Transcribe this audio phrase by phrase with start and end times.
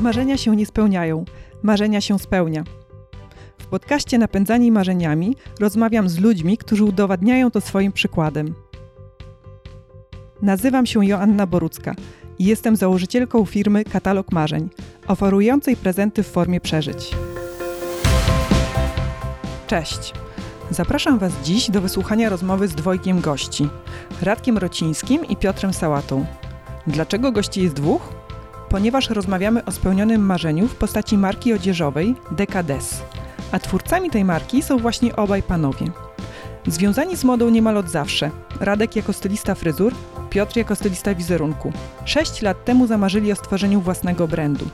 [0.00, 1.24] Marzenia się nie spełniają,
[1.62, 2.64] marzenia się spełnia.
[3.58, 8.54] W podcaście Napędzani Marzeniami rozmawiam z ludźmi, którzy udowadniają to swoim przykładem.
[10.42, 11.94] Nazywam się Joanna Borucka
[12.38, 14.68] i jestem założycielką firmy Katalog Marzeń,
[15.06, 17.10] oferującej prezenty w formie przeżyć.
[19.66, 20.14] Cześć!
[20.70, 23.68] Zapraszam Was dziś do wysłuchania rozmowy z dwojgiem gości
[24.22, 26.26] Radkiem Rocińskim i Piotrem Sałatą.
[26.86, 28.19] Dlaczego gości jest dwóch?
[28.70, 33.02] Ponieważ rozmawiamy o spełnionym marzeniu w postaci marki odzieżowej Decades,
[33.52, 35.86] a twórcami tej marki są właśnie obaj panowie.
[36.66, 38.30] Związani z modą niemal od zawsze.
[38.60, 39.94] Radek jako stylista fryzur,
[40.30, 41.72] Piotr jako stylista wizerunku.
[42.04, 44.64] Sześć lat temu zamarzyli o stworzeniu własnego brandu.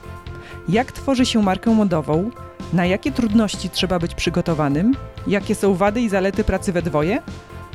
[0.69, 2.31] Jak tworzy się markę modową?
[2.73, 4.95] Na jakie trudności trzeba być przygotowanym?
[5.27, 7.23] Jakie są wady i zalety pracy we dwoje?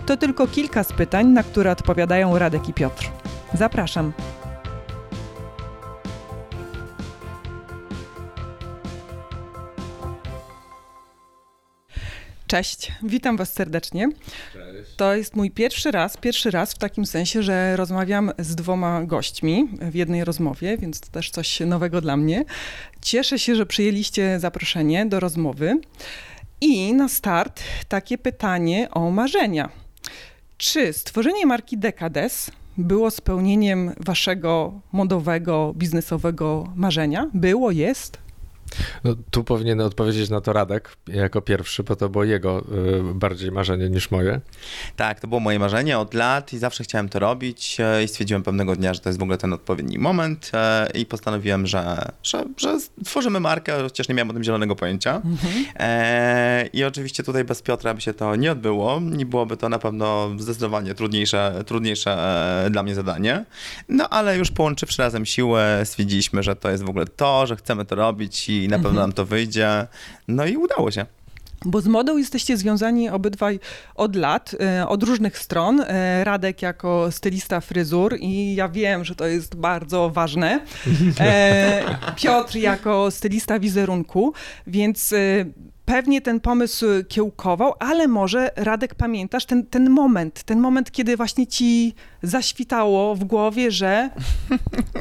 [0.05, 3.09] To tylko kilka z pytań, na które odpowiadają Radek i Piotr.
[3.53, 4.13] Zapraszam.
[12.51, 14.09] Cześć, witam Was serdecznie.
[14.53, 14.95] Cześć.
[14.97, 19.69] To jest mój pierwszy raz, pierwszy raz w takim sensie, że rozmawiam z dwoma gośćmi
[19.81, 22.45] w jednej rozmowie, więc to też coś nowego dla mnie.
[23.01, 25.79] Cieszę się, że przyjęliście zaproszenie do rozmowy.
[26.61, 29.69] I na start takie pytanie o marzenia.
[30.57, 37.29] Czy stworzenie marki Decades było spełnieniem waszego modowego, biznesowego marzenia?
[37.33, 38.17] Było, jest?
[39.03, 43.51] No, tu powinien odpowiedzieć na to Radek jako pierwszy, bo to było jego y, bardziej
[43.51, 44.41] marzenie niż moje.
[44.95, 48.43] Tak, to było moje marzenie od lat i zawsze chciałem to robić e, i stwierdziłem
[48.43, 52.45] pewnego dnia, że to jest w ogóle ten odpowiedni moment e, i postanowiłem, że, że,
[52.57, 55.15] że stworzymy markę, chociaż nie miałem o tym zielonego pojęcia.
[55.15, 55.65] Mhm.
[55.75, 59.79] E, I oczywiście tutaj bez Piotra by się to nie odbyło i byłoby to na
[59.79, 62.11] pewno zdecydowanie trudniejsze, trudniejsze
[62.65, 63.45] e, dla mnie zadanie.
[63.89, 67.85] No ale już połączywszy razem siłę, stwierdziliśmy, że to jest w ogóle to, że chcemy
[67.85, 69.03] to robić i na pewno mhm.
[69.03, 69.87] nam to wyjdzie.
[70.27, 71.05] No i udało się.
[71.65, 73.59] Bo z modą jesteście związani obydwaj
[73.95, 75.81] od lat, e, od różnych stron.
[75.81, 80.59] E, Radek jako stylista fryzur i ja wiem, że to jest bardzo ważne.
[81.19, 81.83] E,
[82.15, 84.33] Piotr jako stylista wizerunku,
[84.67, 85.13] więc
[85.85, 91.47] pewnie ten pomysł kiełkował, ale może Radek pamiętasz ten, ten moment, ten moment, kiedy właśnie
[91.47, 94.09] ci zaświtało w głowie, że,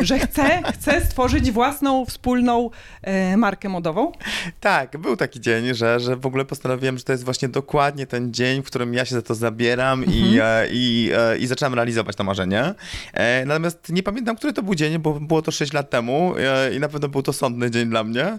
[0.00, 2.70] że chce, chce stworzyć własną, wspólną
[3.03, 4.12] e, markę modową?
[4.60, 8.34] Tak, był taki dzień, że, że w ogóle postanowiłem, że to jest właśnie dokładnie ten
[8.34, 10.19] dzień, w którym ja się za to zabieram mhm.
[10.19, 12.75] i, e, i, e, i zacząłem realizować to marzenie.
[13.47, 16.34] Natomiast nie pamiętam, który to był dzień, bo było to 6 lat temu
[16.76, 18.38] i na pewno był to sądny dzień dla mnie,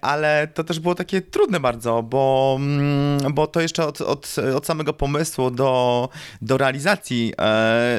[0.00, 4.66] ale to też było takie trudne bardzo, bo, mm, bo to jeszcze od, od, od
[4.66, 6.08] samego pomysłu do,
[6.42, 7.32] do realizacji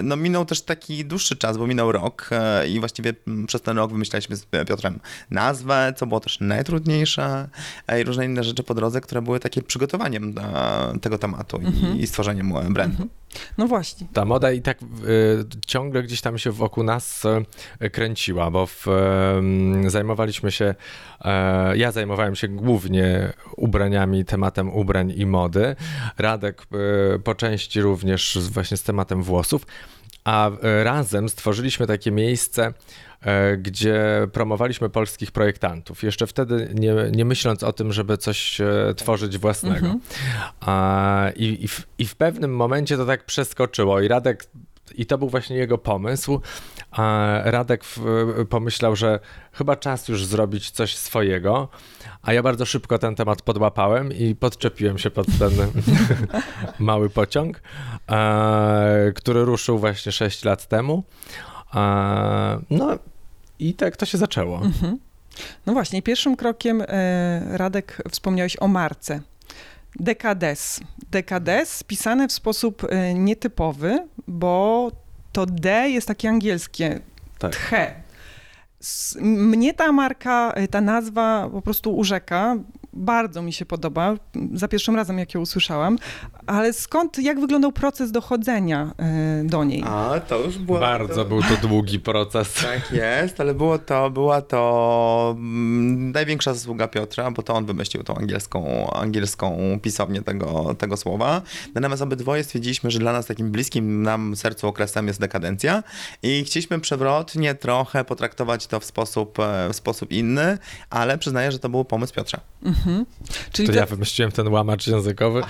[0.03, 3.77] no minął też taki dłuższy czas, bo minął rok e, i właściwie mm, przez ten
[3.77, 7.49] rok wymyślaliśmy z Piotrem nazwę, co było też najtrudniejsze
[7.87, 10.35] e, i różne inne rzeczy po drodze, które były takie przygotowaniem
[11.01, 11.99] tego tematu mhm.
[11.99, 12.91] i, stworzeniem brandu.
[12.91, 13.09] Mhm.
[13.57, 14.07] No właśnie.
[14.13, 14.85] Ta moda i tak y,
[15.65, 17.25] ciągle gdzieś tam się wokół nas
[17.81, 18.87] y, kręciła, bo w,
[19.85, 20.75] y, zajmowaliśmy się,
[21.75, 25.75] ja zajmowałem się głównie ubraniami, tematem ubrań i mody.
[26.17, 26.67] Radek
[27.23, 29.65] po części również właśnie z tematem włosów
[30.23, 32.73] a e, razem stworzyliśmy takie miejsce,
[33.21, 36.03] e, gdzie promowaliśmy polskich projektantów.
[36.03, 39.87] Jeszcze wtedy nie, nie myśląc o tym, żeby coś e, tworzyć własnego.
[39.87, 41.33] Mhm.
[41.35, 44.45] I, i, w, I w pewnym momencie to tak przeskoczyło i Radek
[44.95, 46.41] i to był właśnie jego pomysł.
[47.43, 47.83] Radek
[48.49, 49.19] pomyślał, że
[49.51, 51.67] chyba czas już zrobić coś swojego,
[52.21, 55.51] a ja bardzo szybko ten temat podłapałem i podczepiłem się pod ten
[56.79, 57.61] mały pociąg,
[59.15, 61.03] który ruszył właśnie 6 lat temu.
[62.69, 62.97] No
[63.59, 64.61] i tak to się zaczęło.
[64.61, 64.99] Mhm.
[65.65, 69.21] No właśnie, pierwszym krokiem e, Radek wspomniałeś o marce.
[69.95, 70.79] Dekades.
[71.11, 74.91] Dekades pisane w sposób e, nietypowy, bo
[75.31, 76.99] to D jest takie angielskie.
[77.39, 77.51] Tak.
[77.51, 77.93] Tche.
[79.21, 82.55] Mnie ta marka, e, ta nazwa po prostu urzeka.
[82.93, 84.15] Bardzo mi się podoba.
[84.53, 85.97] Za pierwszym razem, jak ją usłyszałam.
[86.47, 89.83] Ale skąd, jak wyglądał proces dochodzenia e, do niej?
[89.85, 90.79] A, to już było...
[90.79, 91.25] Bardzo to...
[91.25, 92.53] był to długi proces.
[92.69, 98.03] Tak jest, ale było to, była to mm, największa zasługa Piotra, bo to on wymyślił
[98.03, 101.41] tą angielską, angielską pisownię tego, tego słowa.
[101.75, 105.83] Natomiast obydwoje stwierdziliśmy, że dla nas takim bliskim nam sercu okresem jest dekadencja
[106.23, 110.57] i chcieliśmy przewrotnie trochę potraktować to w sposób, e, w sposób inny,
[110.89, 112.39] ale przyznaję, że to był pomysł Piotra.
[112.63, 112.78] Mhm.
[113.51, 115.41] Czyli to, to ja wymyśliłem ten łamacz językowy.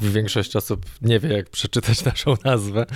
[0.00, 2.86] W większości osób nie wie, jak przeczytać naszą nazwę.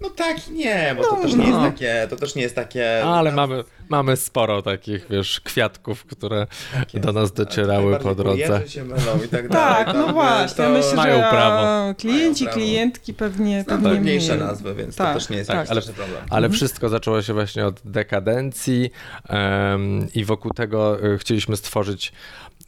[0.00, 3.04] No tak nie, bo to też nie jest takie, to też nie jest takie...
[3.04, 6.46] Ale mamy, mamy sporo takich, wiesz, kwiatków, które
[6.94, 8.68] do nas docierały po drodze.
[8.68, 9.84] się mylą i tak dalej.
[9.84, 10.56] Tak, no właśnie.
[10.56, 11.94] to- Ja myślę, Mają że prawo.
[11.94, 12.66] klienci, Mają prawo.
[12.66, 14.46] klientki pewnie, Znam pewnie pewniejsze mniej.
[14.46, 16.22] nazwy, więc Tak, to też nie jest tak, taki ale- problem.
[16.30, 18.90] Ale wszystko zaczęło się właśnie od dekadencji
[19.28, 22.12] em, i wokół tego y, chcieliśmy stworzyć,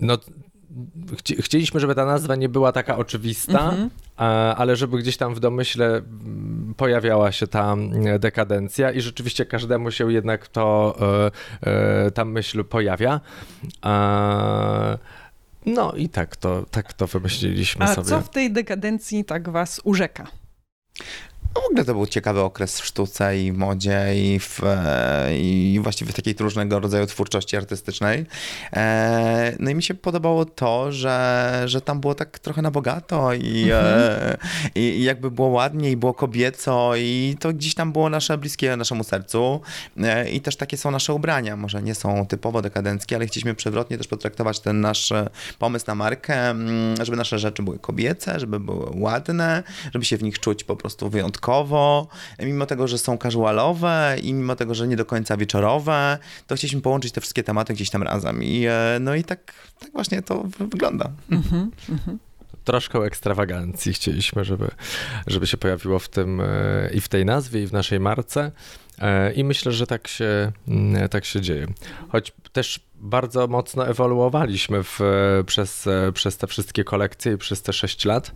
[0.01, 0.19] no
[1.19, 3.91] chci, chcieliśmy, żeby ta nazwa nie była taka oczywista, Mhm.
[4.17, 6.03] a, ale żeby gdzieś tam w domyśle
[6.77, 7.77] pojawiała się ta
[8.19, 10.97] dekadencja i rzeczywiście każdemu się jednak to,
[11.63, 11.71] e,
[12.07, 13.21] e, ta myśl pojawia.
[13.83, 14.99] A,
[15.67, 18.09] no i tak to, tak to wymyśliliśmy A sobie.
[18.09, 20.27] co w tej dekadencji tak was urzeka?
[21.55, 25.39] No w ogóle to był ciekawy okres w sztuce i w modzie i, w, e,
[25.39, 28.27] i właściwie w takiej różnego rodzaju twórczości artystycznej.
[28.73, 33.35] E, No i mi się podobało to, że, że tam było tak trochę na bogato
[33.35, 34.37] i, e,
[34.75, 38.77] i, i jakby było ładnie i było kobieco i to gdzieś tam było nasze bliskie
[38.77, 39.61] naszemu sercu
[40.33, 41.57] i też takie są nasze ubrania.
[41.57, 45.13] Może nie są typowo dekadenckie, ale chcieliśmy przewrotnie też potraktować ten nasz
[45.59, 49.63] pomysł na markę, mm, żeby nasze rzeczy były kobiece, żeby były ładne,
[49.93, 51.42] żeby się w nich czuć po prostu wyjątkowo,
[52.41, 56.81] mimo tego, że są casualowe i mimo tego, że nie do końca wieczorowe, to chcieliśmy
[56.81, 60.43] połączyć te wszystkie tematy gdzieś tam razem i e, no i tak, tak właśnie to
[60.43, 61.11] wy- wygląda.
[61.31, 61.71] Mhm.
[62.65, 64.71] troszkę ekstrawagancji chcieliśmy, żeby,
[65.27, 66.45] żeby się pojawiło w tym e,
[66.95, 68.53] i w tej nazwie, i w naszej marce.
[68.99, 71.67] E, I myślę, że tak się, mm, tak się dzieje.
[72.09, 75.01] Choć też bardzo mocno ewoluowaliśmy w,
[75.47, 78.33] przez, przez te wszystkie kolekcje i przez te 6 lat,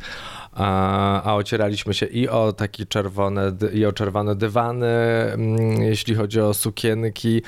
[0.53, 6.41] a, a ocieraliśmy się i o takie czerwone, i o czerwone dywany, mm, jeśli chodzi
[6.41, 7.43] o sukienki.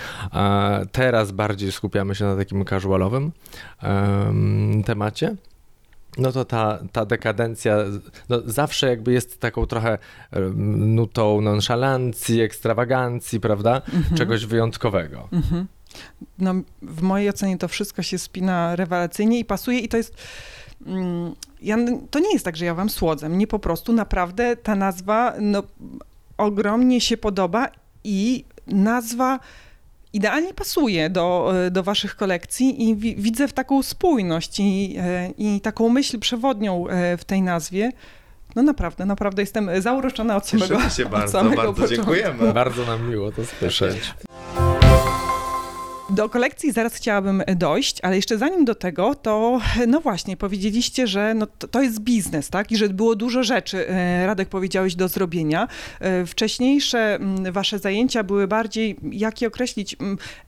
[0.93, 3.33] Teraz bardziej skupiamy się na takim casualowym
[3.83, 5.37] em, temacie
[6.19, 7.77] no to ta, ta dekadencja
[8.29, 9.99] no zawsze jakby jest taką trochę
[10.77, 13.83] nutą nonszalancji, ekstrawagancji, prawda?
[14.17, 15.29] Czegoś wyjątkowego.
[15.33, 15.67] Mhm.
[16.39, 20.15] No, w mojej ocenie to wszystko się spina rewelacyjnie i pasuje i to jest...
[20.87, 21.77] mm, Ja,
[22.11, 23.29] to nie jest tak, że ja wam słodzę.
[23.29, 25.63] Mnie po prostu naprawdę ta nazwa no,
[26.37, 27.69] ogromnie się podoba
[28.05, 29.39] i nazwa
[30.13, 35.31] idealnie pasuje do, e, do waszych kolekcji i wi, widzę w taką spójność i, e,
[35.39, 37.93] i taką myśl przewodnią e, w tej nazwie.
[38.57, 41.97] No naprawdę, naprawdę jestem zauroczona od samego, Cieszymy się od bardzo, samego bardzo początku.
[41.97, 42.53] dziękujemy.
[42.53, 44.15] Bardzo nam miło to słyszeć.
[46.11, 51.35] Do kolekcji zaraz chciałabym dojść, ale jeszcze zanim do tego, to no właśnie, powiedzieliście, że
[51.35, 52.73] no to, to jest biznes, tak?
[52.73, 55.69] I że było dużo rzeczy, e, Radek powiedziałeś, do zrobienia.
[56.01, 57.19] E, Wcześniejsze
[57.53, 59.97] wasze zajęcia były bardziej, jak je określić,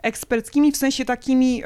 [0.02, 1.62] eksperckimi, w sensie takimi...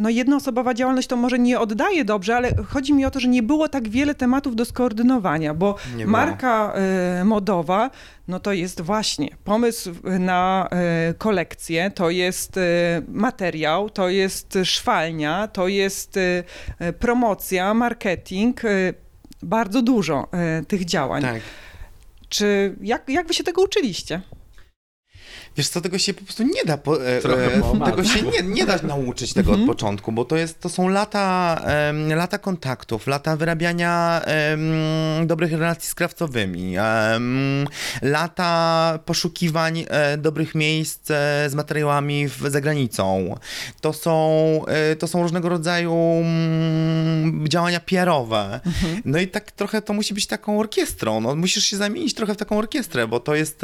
[0.00, 3.42] no jednoosobowa działalność to może nie oddaje dobrze, ale chodzi mi o to, że nie
[3.42, 7.90] było tak wiele tematów do skoordynowania, bo Nie marka e, modowa,
[8.28, 12.60] no to jest właśnie pomysł na e, kolekcję, to jest e,
[13.08, 16.18] materiał, to jest szwalnia, to jest
[16.98, 18.60] promocja, marketing,
[19.42, 20.28] bardzo dużo
[20.68, 21.22] tych działań.
[21.22, 21.40] Tak.
[22.28, 24.20] Czy jak, jak wy się tego uczyliście?
[25.56, 28.66] Wiesz co, tego się po prostu nie da, po, e, e, tego się nie, nie
[28.66, 29.70] da nauczyć tego Mhm.
[29.70, 35.52] od początku, bo to jest, to są lata, em, lata kontaktów, lata wyrabiania em, dobrych
[35.52, 36.76] relacji z krawcowymi,
[38.02, 43.36] lata poszukiwań e, dobrych miejsc e, z materiałami w, za granicą.
[43.80, 48.60] To są, e, to są różnego rodzaju mm, działania PR-owe.
[49.04, 51.20] No i tak trochę to musi być taką orkiestrą.
[51.20, 53.62] No, musisz się zamienić trochę w taką orkiestrę, bo to jest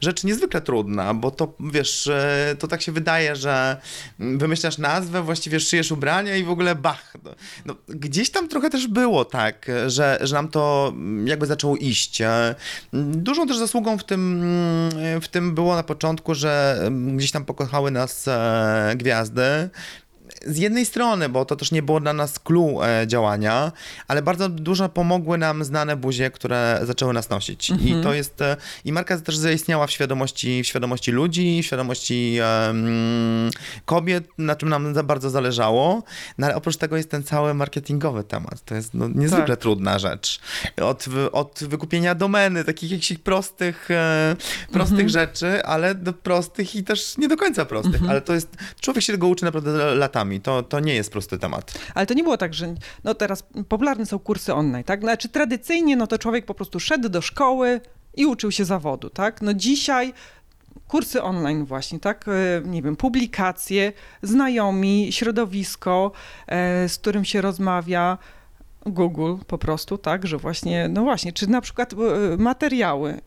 [0.00, 0.82] rzecz niezwykle trudna,
[1.14, 3.76] bo to wiesz, e, to tak się wydaje, że
[4.18, 7.14] wymyślasz nazwę, właściwie szyjesz ubrania i w ogóle bach.
[7.24, 7.30] No,
[7.66, 12.20] no, gdzieś tam trochę też było tak, że, że nam to mm, jakby zaczęło iść.
[12.20, 12.54] E,
[12.92, 17.44] Dużą też zasługą w tym, mm, w tym było na początku, że mm, gdzieś tam
[17.44, 19.70] pokochały nas e, gwiazdy.
[20.46, 23.72] Z jednej strony, bo to też nie było dla nas clue e, działania,
[24.08, 27.70] ale bardzo dużo pomogły nam znane buzie, które zaczęły nas nosić.
[27.70, 32.38] I to jest, e, i marka też zaistniała w świadomości, w świadomości ludzi, w świadomości
[32.68, 33.50] em,
[33.84, 36.02] kobiet, na czym nam za bardzo zależało.
[36.38, 38.64] No ale oprócz tego jest ten cały marketingowy temat.
[38.64, 39.60] To jest no, niezwykle Tak.
[39.60, 40.40] trudna rzecz.
[40.82, 44.36] Od, od wykupienia domeny, takich jakichś prostych, e,
[44.72, 48.00] prostych rzeczy, ale do prostych i też nie do końca prostych.
[48.08, 50.21] Ale to jest, człowiek się tego uczy naprawdę latami.
[50.42, 51.78] To, to nie jest prosty temat.
[51.94, 52.74] Ale to nie było tak, że
[53.04, 55.00] no teraz popularne są kursy online, tak?
[55.00, 57.80] Znaczy tradycyjnie no to człowiek po prostu szedł do szkoły
[58.14, 59.42] i uczył się zawodu, tak?
[59.42, 60.12] No dzisiaj
[60.88, 62.24] kursy online właśnie, tak?
[62.28, 66.12] E, Nie wiem, publikacje, znajomi, środowisko,
[66.46, 68.18] e, z którym się rozmawia.
[68.86, 71.96] Google po prostu, tak, że właśnie, no właśnie, czy na przykład e,
[72.36, 73.20] materiały,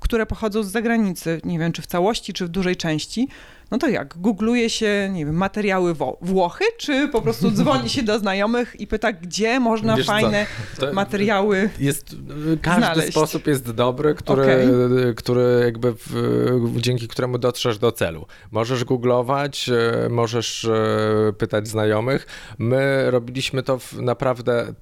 [0.00, 3.28] które pochodzą z zagranicy, nie wiem, czy w całości, czy w dużej części,
[3.72, 4.18] no to jak?
[4.18, 9.12] Googluje się, nie wiem, materiały Włochy, czy po prostu dzwoni się do znajomych i pyta,
[9.12, 10.46] gdzie można Wiesz fajne
[10.92, 12.16] materiały jest,
[12.62, 13.10] Każdy znaleźć.
[13.10, 15.14] sposób jest dobry, który, okay.
[15.14, 18.26] który jakby w, dzięki któremu dotrzesz do celu.
[18.50, 22.26] Możesz googlować, e, możesz e, pytać znajomych.
[22.58, 24.74] My robiliśmy to naprawdę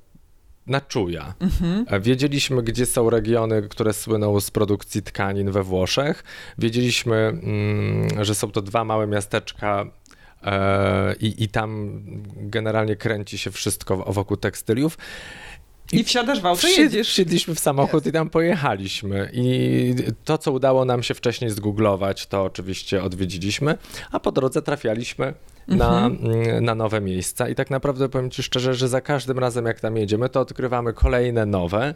[0.71, 1.35] na czuja.
[1.41, 2.03] Mhm.
[2.03, 6.25] Wiedzieliśmy, gdzie są regiony, które słyną z produkcji tkanin we Włoszech.
[6.59, 9.87] Wiedzieliśmy, mm, że są to dwa małe miasteczka
[10.43, 12.01] e, i, i tam
[12.37, 14.99] generalnie kręci się wszystko wokół tekstyliów.
[15.93, 17.09] I, I wsiadasz w auto i jedziesz.
[17.09, 19.31] Wsiedliśmy w samochód i tam pojechaliśmy.
[19.33, 23.79] I to, co udało nam się wcześniej zgooglować, to oczywiście odwiedziliśmy,
[24.13, 25.35] a po drodze trafialiśmy
[25.71, 26.65] na, mhm.
[26.65, 27.49] na nowe miejsca.
[27.49, 30.93] I tak naprawdę powiem Ci szczerze, że za każdym razem, jak tam jedziemy, to odkrywamy
[30.93, 31.95] kolejne nowe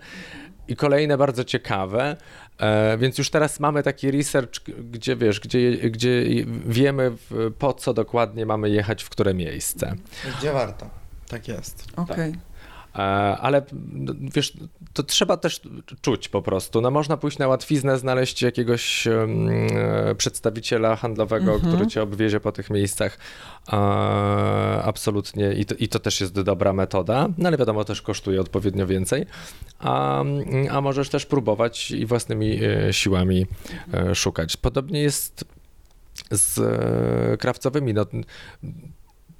[0.68, 2.16] i kolejne bardzo ciekawe.
[2.58, 6.24] E, więc już teraz mamy taki research, gdzie wiesz, gdzie, gdzie
[6.66, 7.12] wiemy
[7.58, 9.94] po co dokładnie mamy jechać, w które miejsce.
[10.38, 10.90] Gdzie warto.
[11.28, 11.84] Tak jest.
[11.96, 12.14] Okej.
[12.14, 12.32] Okay.
[12.32, 12.53] Tak.
[12.94, 12.98] E,
[13.38, 14.52] ale no, wiesz,
[14.92, 15.60] to trzeba też
[16.00, 16.80] czuć po prostu.
[16.80, 19.48] No można pójść na łatwiznę, znaleźć jakiegoś um,
[20.18, 21.72] przedstawiciela handlowego, mhm.
[21.72, 23.18] który cię obwiezie po tych miejscach.
[23.72, 23.76] E,
[24.84, 28.86] absolutnie I to, i to też jest dobra metoda, no ale wiadomo, też kosztuje odpowiednio
[28.86, 29.26] więcej.
[29.78, 30.24] A,
[30.70, 33.46] a możesz też próbować i własnymi e, siłami
[33.94, 34.56] e, szukać.
[34.56, 35.44] Podobnie jest
[36.30, 37.94] z e, krawcowymi.
[37.94, 38.06] No,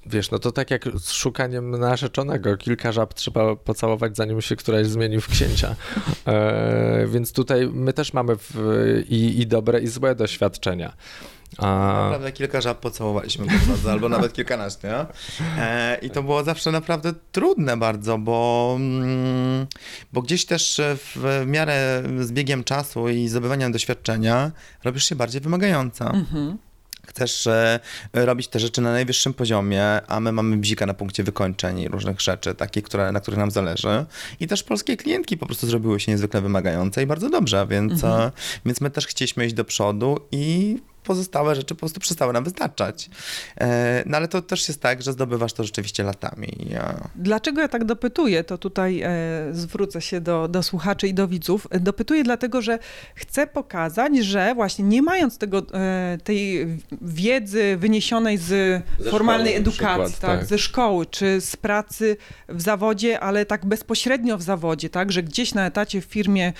[0.05, 2.57] wiesz, no to tak jak z szukaniem narzeczonego.
[2.57, 5.75] Kilka żab trzeba pocałować, zanim się któraś zmieni w księcia.
[6.25, 8.53] E, więc tutaj my też mamy w,
[9.09, 10.93] i, i dobre, i złe doświadczenia.
[11.57, 11.99] A...
[12.03, 15.05] Naprawdę kilka żab pocałowaliśmy po drodze, albo nawet kilkanaście.
[15.57, 19.67] E, I to było zawsze naprawdę trudne bardzo, bo, mm,
[20.13, 24.51] bo gdzieś też w, w miarę z biegiem czasu i zdobywaniem doświadczenia
[24.83, 26.11] robisz się bardziej wymagająca.
[26.11, 26.57] Mhm
[27.07, 27.79] chcesz e,
[28.13, 32.55] robić te rzeczy na najwyższym poziomie, a my mamy bzika na punkcie wykończeń różnych rzeczy,
[32.55, 34.05] takich, które, na których nam zależy.
[34.39, 38.21] I też polskie klientki po prostu zrobiły się niezwykle wymagające i bardzo dobrze, więc, mhm.
[38.21, 38.31] E,
[38.65, 43.09] więc my też chcieliśmy iść do przodu i pozostałe rzeczy po prostu przestały nam wystarczać.
[43.61, 46.47] E, no ale to też jest tak, że zdobywasz to rzeczywiście latami.
[46.69, 47.09] Ja...
[47.15, 49.09] Dlaczego ja tak dopytuję, to tutaj e,
[49.51, 51.67] zwrócę się do, do słuchaczy i do widzów.
[51.79, 52.79] Dopytuję dlatego, że
[53.15, 56.67] chcę pokazać, że właśnie nie mając tego, e, tej
[57.01, 58.45] wiedzy wyniesionej z
[58.99, 62.17] ze formalnej szkoły, edukacji, przykład, tak, tak, ze szkoły, czy z pracy
[62.49, 66.53] w zawodzie, ale tak bezpośrednio w zawodzie, tak, że gdzieś na etacie w firmie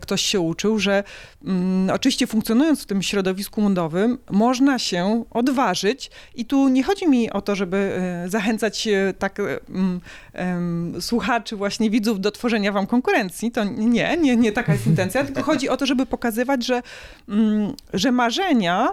[0.00, 1.04] ktoś się uczył, że
[1.44, 7.30] mm, oczywiście funkcjonując w tym środowisku mundowym, można się odważyć i tu nie chodzi mi
[7.30, 8.88] o to, żeby e, zachęcać
[9.18, 10.00] tak um,
[10.34, 15.24] um, słuchaczy, właśnie widzów do tworzenia wam konkurencji, to nie, nie, nie taka jest intencja,
[15.24, 16.82] tylko chodzi o to, żeby pokazywać, że,
[17.28, 18.92] um, że marzenia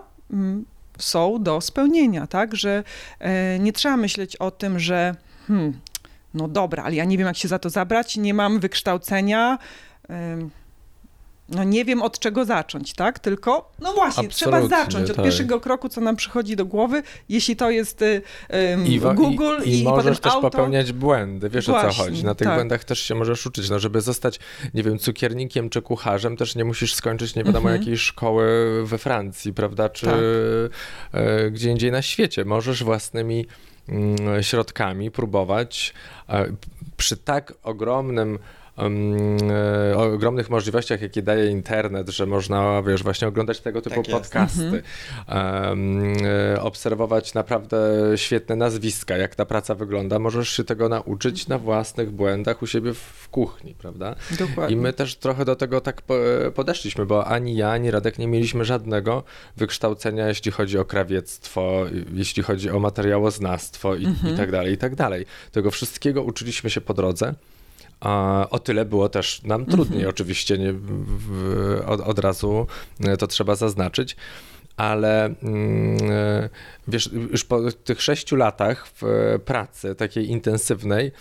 [0.98, 2.84] są do spełnienia, tak, że
[3.20, 5.16] e, nie trzeba myśleć o tym, że
[5.48, 5.74] hmm,
[6.34, 9.58] no dobra, ale ja nie wiem, jak się za to zabrać, nie mam wykształcenia,
[11.52, 13.20] no nie wiem od czego zacząć, tak?
[13.20, 15.26] Tylko, no właśnie, Absolutnie, trzeba zacząć od tak.
[15.26, 18.04] pierwszego kroku, co nam przychodzi do głowy, jeśli to jest
[18.50, 20.50] um, I, Google i, i, i możesz też auto.
[20.50, 22.26] popełniać błędy, wiesz właśnie, o co chodzi.
[22.26, 22.56] Na tych tak.
[22.56, 23.70] błędach też się możesz uczyć.
[23.70, 24.40] No, żeby zostać,
[24.74, 27.82] nie wiem, cukiernikiem czy kucharzem, też nie musisz skończyć nie wiadomo mhm.
[27.82, 28.46] jakiej szkoły
[28.86, 29.90] we Francji, prawda?
[29.90, 30.16] Czy tak.
[31.14, 32.46] e, gdzie indziej na świecie.
[32.46, 33.46] Możesz własnymi
[33.90, 35.94] mm, środkami próbować
[36.30, 36.46] e,
[36.98, 38.40] przy tak ogromnym
[39.96, 44.84] o ogromnych możliwościach, jakie daje internet, że można, wiesz, właśnie oglądać tego typu tak podcasty,
[45.28, 46.14] um,
[46.60, 47.78] obserwować naprawdę
[48.16, 50.20] świetne nazwiska, jak ta praca wygląda.
[50.20, 54.16] Możesz się tego nauczyć na własnych błędach u siebie w kuchni, prawda?
[54.40, 54.76] Dokładnie.
[54.76, 56.02] I my też trochę do tego tak
[56.56, 59.24] podeszliśmy, bo ani ja, ani Radek nie mieliśmy żadnego
[59.58, 64.34] wykształcenia, jeśli chodzi o krawiectwo, jeśli chodzi o materiałoznawstwo i, mhm.
[64.34, 65.26] i tak dalej, i tak dalej.
[65.52, 67.34] Tego wszystkiego uczyliśmy się po drodze.
[68.02, 70.10] A o tyle było też nam trudniej, mhm.
[70.10, 72.68] oczywiście, nie, w, od, od razu
[73.04, 74.16] e, to trzeba zaznaczyć
[74.78, 76.50] ale mm, e,
[76.88, 79.04] wiesz, już po tych sześciu latach w
[79.46, 81.12] pracy takiej intensywnej,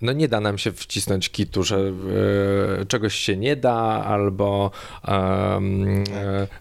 [0.00, 1.92] no nie da nam się wcisnąć kitu, że
[2.88, 4.70] czegoś się nie da, albo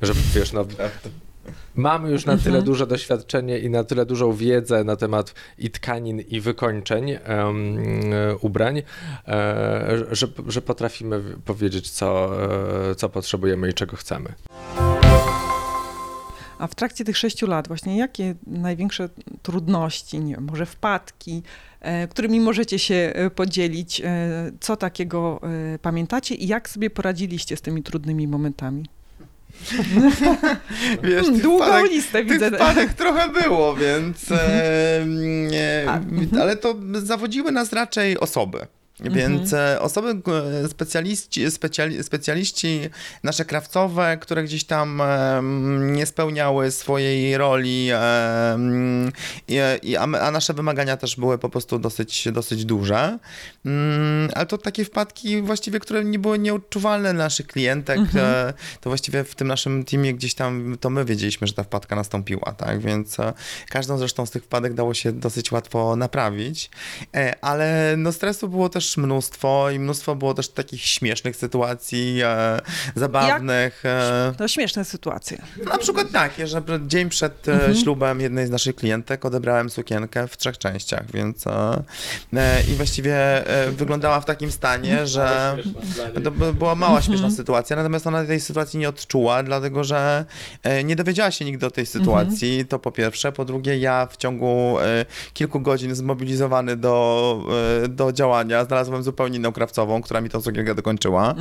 [0.02, 0.66] że wiesz, no
[1.76, 2.66] Mamy już na tyle mhm.
[2.66, 7.78] duże doświadczenie i na tyle dużą wiedzę na temat i tkanin, i wykończeń um,
[8.42, 8.84] ubrań, e,
[10.12, 12.32] że, że potrafimy powiedzieć, co,
[12.92, 14.34] e, co potrzebujemy i czego chcemy.
[16.60, 19.10] A w trakcie tych sześciu lat właśnie jakie największe
[19.42, 21.44] trudności, nie wiem, może wpadki,
[22.10, 24.02] którymi możecie się podzielić,
[24.60, 25.42] co takiego
[25.82, 28.86] pamiętacie i jak sobie poradziliście z tymi trudnymi momentami?
[31.04, 32.52] Wiesz, Hmm, tych Długą wpadek- listę Tych widzę.
[32.52, 34.32] wpadek trochę było, więc.
[34.32, 35.06] E,
[35.52, 36.42] nie, mhm.
[36.42, 38.68] ale to zawodziły nas raczej osoby.
[39.00, 39.16] Mhm.
[39.16, 40.22] Więc e, osoby,
[40.64, 42.80] e, specjaliści, specjali, specjaliści
[43.24, 45.02] nasze krawcowe, które gdzieś tam
[45.80, 48.58] nie spełniały swojej roli, a,
[50.32, 53.20] nasze wymagania też były po prostu dosyć, dosyć duże.
[53.66, 58.26] Mm, ale to takie wpadki właściwie, które nie były nieodczuwalne dla naszych klientek, Mhm.
[58.26, 61.96] e, to właściwie w tym naszym teamie gdzieś tam to my wiedzieliśmy, że ta wpadka
[61.96, 62.80] nastąpiła, tak?
[62.80, 63.18] Więc
[63.70, 66.70] każdą zresztą z tych wpadek dało się dosyć łatwo naprawić,
[67.42, 72.60] ale no stresu było też mnóstwo i mnóstwo było też takich śmiesznych sytuacji, e,
[72.96, 73.84] zabawnych.
[73.86, 75.38] E, To śmieszne sytuacje.
[75.66, 77.76] na przykład takie, że dzień przed e, Mhm.
[77.76, 81.84] ślubem jednej z naszych klientek odebrałem sukienkę w trzech częściach, więc e,
[82.34, 85.58] e, i właściwie e, wyglądała w takim stanie, że
[86.24, 90.26] to by- była mała śmieszna sytuacja, natomiast ona tej sytuacji nie odczuła, dlatego że
[90.84, 93.32] nie dowiedziała się nigdy o tej sytuacji, to po pierwsze.
[93.32, 94.78] Po drugie, ja w ciągu
[95.34, 97.44] kilku godzin zmobilizowany do,
[97.90, 101.36] do działania znalazłem zupełnie inną krawcową, która mi tą sukienkę dokończyła,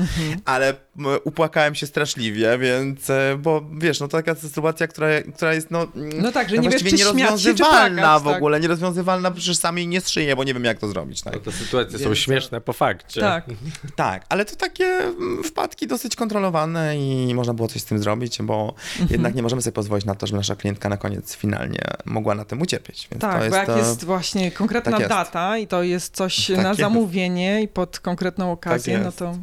[0.44, 5.54] ale m, upłakałem się straszliwie, więc, e, bo wiesz, no to taka sytuacja, która, która
[5.54, 8.36] jest no, No tak, że nie wiesz, właściwie czy nierozwiązywalna płakać, w tak.
[8.36, 11.34] ogóle, nierozwiązywalna, przecież sami nie strzyję, bo nie wiem jak to zrobić, tak?
[11.34, 13.20] No te sytuacje są Więc- śmieszne po fakcie.
[13.20, 13.44] Tak.
[13.96, 18.38] Tak, ale to takie mm, wpadki dosyć kontrolowane i można było coś z tym zrobić,
[18.42, 19.08] bo Mhm.
[19.10, 22.44] jednak nie możemy sobie pozwolić na to, żeby nasza klientka na koniec finalnie mogła na
[22.44, 23.08] tym ucierpieć.
[23.10, 25.10] Więc to Tak, jest, bo jak e, jest właśnie konkretna tak jest.
[25.10, 26.80] data i to jest coś Tak na jest.
[26.80, 27.21] zamówienie
[27.62, 29.18] i pod konkretną okazję, no jest.
[29.18, 29.36] to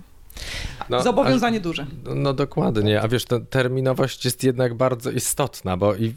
[0.90, 1.86] No, zobowiązanie duże.
[2.04, 6.14] No, no dokładnie, a wiesz, ta terminowość jest jednak bardzo istotna, bo i,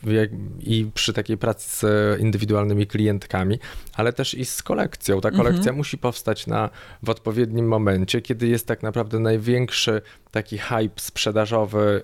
[0.60, 3.58] i przy takiej pracy z indywidualnymi klientkami,
[3.94, 5.20] ale też i z kolekcją.
[5.20, 5.76] Ta kolekcja Mhm.
[5.76, 6.70] musi powstać na,
[7.02, 12.02] w odpowiednim momencie, kiedy jest tak naprawdę największy taki hype sprzedażowy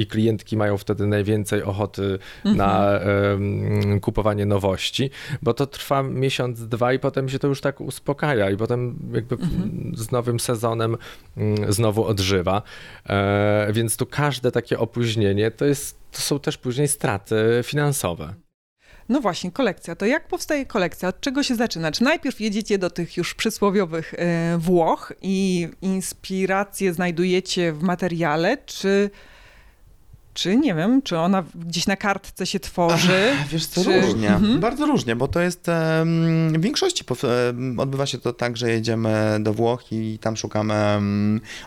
[0.00, 5.10] i klientki mają wtedy najwięcej ochoty na em, kupowanie nowości,
[5.42, 9.36] bo to trwa miesiąc, dwa i potem się to już tak uspokaja i potem jakby
[9.36, 10.96] w- z nowym sezonem
[11.36, 12.62] mm, znowu odżywa.
[13.08, 18.34] E, więc tu każde takie opóźnienie to, jest, to są też później straty finansowe.
[19.08, 19.96] No właśnie, kolekcja.
[19.96, 21.08] To jak powstaje kolekcja?
[21.08, 21.92] Od czego się zaczyna?
[21.92, 29.10] Czy najpierw jedziecie do tych już przysłowiowych e, Włoch i inspiracje znajdujecie w materiale, czy,
[30.40, 33.32] czy nie wiem, czy ona gdzieś na kartce się tworzy?
[33.50, 34.60] Wiesz co, Czy- różnie, Mhm.
[34.60, 37.04] bardzo różnie, bo to jest w większości
[37.78, 40.74] odbywa się to tak, że jedziemy do Włoch i tam szukamy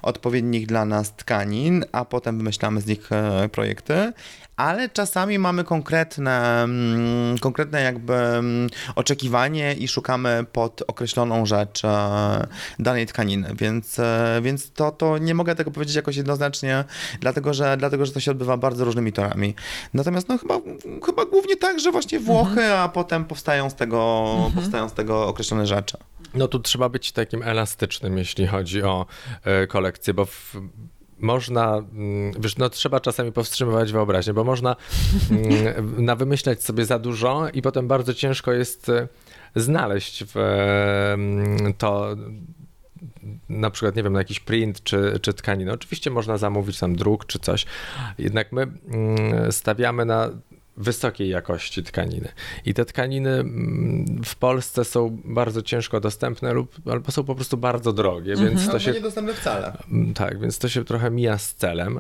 [0.02, 4.14] odpowiednich dla nas tkanin, a potem wymyślamy z nich e, projekty,
[4.56, 12.48] ale czasami mamy konkretne, mm, konkretne jakby mm, oczekiwanie i szukamy pod określoną rzecz e,
[12.80, 16.84] danej tkaniny, więc, e, więc to, to nie mogę tego powiedzieć jakoś jednoznacznie,
[17.20, 19.56] dlatego że, dlatego że to się odbywa bardzo różnymi torami.
[19.94, 20.60] Natomiast no chyba,
[21.06, 25.68] chyba głównie tak, że właśnie Włochy, a potem powstają z tego, powstają z tego określone
[25.68, 25.98] rzeczy.
[26.34, 29.06] No tu trzeba być takim elastycznym, jeśli chodzi o
[29.44, 30.56] e, kolekcję, bo w,
[31.24, 34.76] można, mm, wiesz, no trzeba czasami powstrzymywać wyobraźnię, bo można
[35.32, 39.08] mm, nawymyślać sobie za dużo i potem bardzo ciężko jest e,
[39.56, 40.38] znaleźć w,
[41.14, 42.16] mm, to
[43.50, 45.74] na przykład, nie wiem, na jakiś print czy, czy tkaninę.
[45.74, 47.66] Oczywiście można zamówić tam druk czy coś,
[48.18, 48.68] jednak my
[49.52, 50.30] stawiamy na
[50.78, 52.30] wysokiej jakości tkaniny.
[52.66, 57.58] I te tkaniny mm, w Polsce są bardzo ciężko dostępne lub albo są po prostu
[57.58, 59.78] bardzo drogie, więc to się niedostępne wcale.
[59.92, 62.00] Mm, Tak, więc to się trochę mija z celem.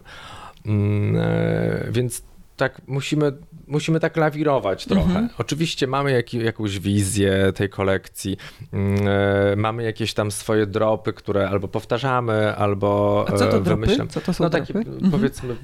[0.65, 2.23] Mm, e, Więc
[2.57, 3.31] tak musimy,
[3.67, 5.27] musimy tak lawirować trochę.
[5.37, 8.37] Oczywiście mamy jaki, jakąś wizję tej kolekcji,
[8.73, 13.81] e, mamy jakieś tam swoje dropy, które albo powtarzamy, albo A co to e, dropy?
[13.81, 14.07] wymyślam.
[14.07, 14.91] Co to są No takie dropy?
[15.11, 15.57] powiedzmy y,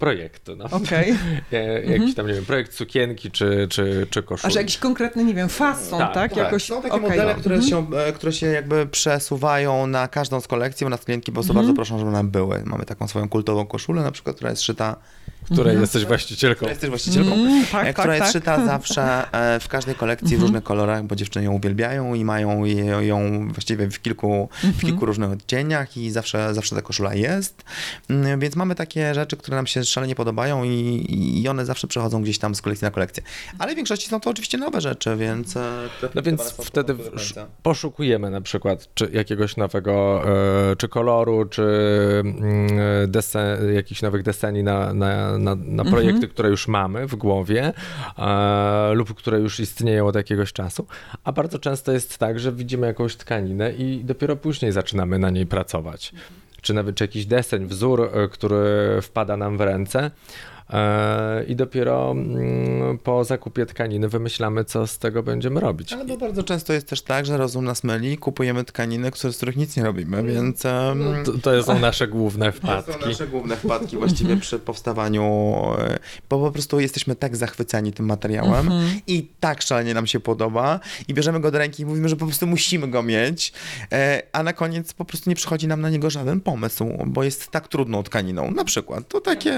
[0.00, 0.56] projekty.
[0.56, 0.64] No.
[0.64, 1.14] Okej.
[1.52, 4.52] E, Jakiś tam, nie wiem, projekt sukienki czy, czy, czy A koszuli.
[4.54, 6.14] że jakiś konkretny, nie wiem, fason, tak?
[6.14, 6.38] Tak, tak.
[6.38, 7.10] Jakoś, Są takie okej.
[7.10, 7.70] modele, które, Mhm.
[7.92, 11.52] się, e, które się jakby przesuwają na każdą z kolekcji, bo nas klientki po prostu
[11.52, 11.66] Mhm.
[11.66, 12.62] bardzo proszą, żeby one były.
[12.66, 14.96] Mamy taką swoją kultową koszulę na przykład, która jest szyta,
[15.44, 16.68] której jesteś właścicielką.
[16.68, 18.32] jesteś właścicielką, Mm, tak, która tak, jest tak.
[18.32, 20.42] szyta zawsze e, w każdej kolekcji w Mhm.
[20.42, 22.64] różnych kolorach, bo dziewczyny ją uwielbiają i mają
[23.00, 24.80] ją właściwie w kilku, w Mhm.
[24.80, 27.64] kilku różnych odcieniach i zawsze, zawsze ta koszula jest.
[28.10, 31.06] Mm, Więc mamy takie rzeczy, które nam się szalenie podobają i,
[31.42, 33.22] i one zawsze przechodzą gdzieś tam z kolekcji na kolekcję.
[33.58, 35.56] Ale w większości są to oczywiście nowe rzeczy, więc...
[35.56, 36.94] e, No więc wtedy
[37.62, 40.22] poszukujemy na przykład czy jakiegoś nowego,
[40.72, 41.62] e, czy koloru, czy
[42.24, 42.68] mm,
[43.10, 46.32] desen, jakichś nowych deseni na, na, na, na projekty, mhm.
[46.32, 47.72] które już mamy w głowie
[48.18, 50.86] e, lub które już istnieją od jakiegoś czasu,
[51.24, 55.46] a bardzo często jest tak, że widzimy jakąś tkaninę i dopiero później zaczynamy na niej
[55.46, 56.12] pracować.
[56.62, 60.10] Czy nawet czy jakiś deseń, wzór, e, który wpada nam w ręce,
[61.48, 65.92] i dopiero mm, po zakupie tkaniny wymyślamy, co z tego będziemy robić.
[65.92, 69.56] Ale bo bardzo często jest też tak, że rozum nas myli, kupujemy tkaniny, z których
[69.56, 70.34] nic nie robimy, mm.
[70.34, 70.64] więc...
[70.64, 72.70] No, to, to, są nasze główne wpadki.
[72.92, 75.22] To są nasze główne wpadki właściwie przy powstawaniu,
[75.78, 75.98] e,
[76.30, 79.00] bo po prostu jesteśmy tak zachwyceni tym materiałem mhm.
[79.06, 82.26] i tak szalenie nam się podoba i bierzemy go do ręki i mówimy, że po
[82.26, 83.52] prostu musimy go mieć,
[83.92, 87.50] e, a na koniec po prostu nie przychodzi nam na niego żaden pomysł, bo jest
[87.50, 89.08] tak trudną tkaniną, na przykład.
[89.08, 89.56] To takie...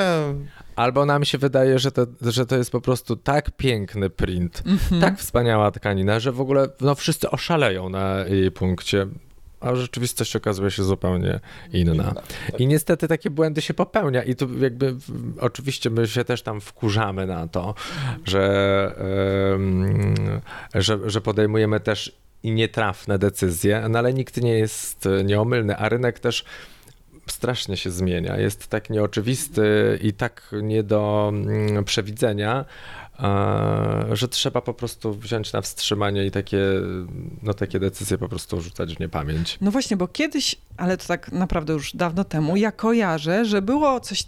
[0.76, 5.00] Albo nam się wydaje, że to, że to jest po prostu tak piękny print, mm-hmm.
[5.00, 9.06] tak wspaniała tkanina, że w ogóle no, wszyscy oszaleją na jej punkcie
[9.62, 11.40] a rzeczywistość okazuje się zupełnie
[11.72, 12.14] inna.
[12.14, 12.61] Tak.
[12.61, 14.94] I niestety takie błędy się popełnia i tu jakby
[15.40, 17.74] oczywiście my się też tam wkurzamy na to,
[18.24, 18.94] że,
[20.74, 26.18] że, że podejmujemy też i nietrafne decyzje, no ale nikt nie jest nieomylny, a rynek
[26.18, 26.44] też
[27.26, 28.37] strasznie się zmienia.
[28.37, 32.64] Jest tak nieoczywisty i tak nie do mm, przewidzenia,
[34.12, 36.58] że trzeba po prostu wziąć na wstrzymanie i takie,
[37.42, 39.58] no, takie decyzje po prostu rzucać w niepamięć.
[39.61, 44.00] No właśnie, bo kiedyś, ale to tak naprawdę już dawno temu, ja kojarzę, że było
[44.00, 44.24] coś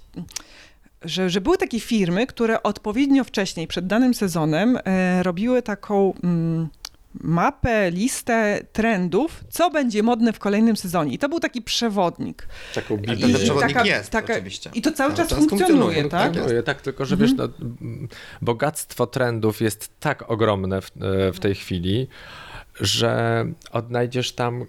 [1.04, 6.14] że, że były takie firmy, które odpowiednio wcześniej, przed danym sezonem, e, robiły taką.
[6.24, 6.68] Mm,
[7.20, 11.14] mapę, listę trendów, co będzie modne w kolejnym sezonie.
[11.14, 12.48] I to był taki przewodnik.
[12.74, 14.70] Taką I, ten przewodnik taka, jest, taka, oczywiście.
[14.74, 16.22] I to cały czas, czas funkcjonuje, funkcjonuje, tak?
[16.22, 17.52] Funkcjonuje, tak, tylko że wiesz, mhm.
[17.60, 18.08] no,
[18.42, 20.90] bogactwo trendów jest tak ogromne w,
[21.34, 22.08] w tej chwili,
[22.80, 24.66] że odnajdziesz tam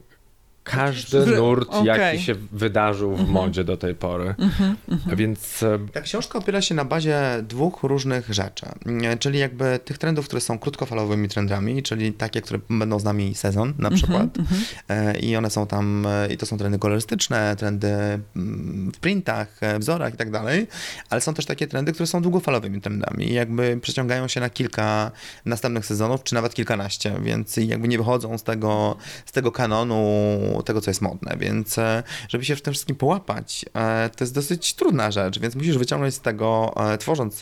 [0.66, 1.86] każdy nurt, okay.
[1.86, 3.34] jaki się wydarzył w mm -hmm.
[3.34, 4.36] modzie do tej pory.
[4.38, 5.64] Mm -hmm, Więc.
[5.64, 8.66] E, Ta książka opiera się na bazie dwóch różnych rzeczy,
[9.04, 13.36] e, czyli jakby tych trendów, które są krótkofalowymi trendami, czyli takie, które będą z nami
[13.36, 14.38] sezon na mhm, przykład.
[14.38, 15.24] Mm -hmm.
[15.24, 20.18] I one są tam, i to są trendy kolorystyczne, trendy mm, w printach, wzorach i
[20.18, 20.68] tak dalej,
[21.10, 25.12] ale są też takie trendy, które są długofalowymi trendami i jakby przeciągają się na kilka
[25.46, 30.82] następnych sezonów, czy nawet kilkanaście, więc jakby nie wychodzą z tego, z tego kanonu tego,
[30.82, 34.74] co jest modne, więc e, żeby się w tym wszystkim połapać, e, to jest dosyć
[34.74, 37.42] trudna rzecz, więc musisz wyciągnąć z tego, e, tworząc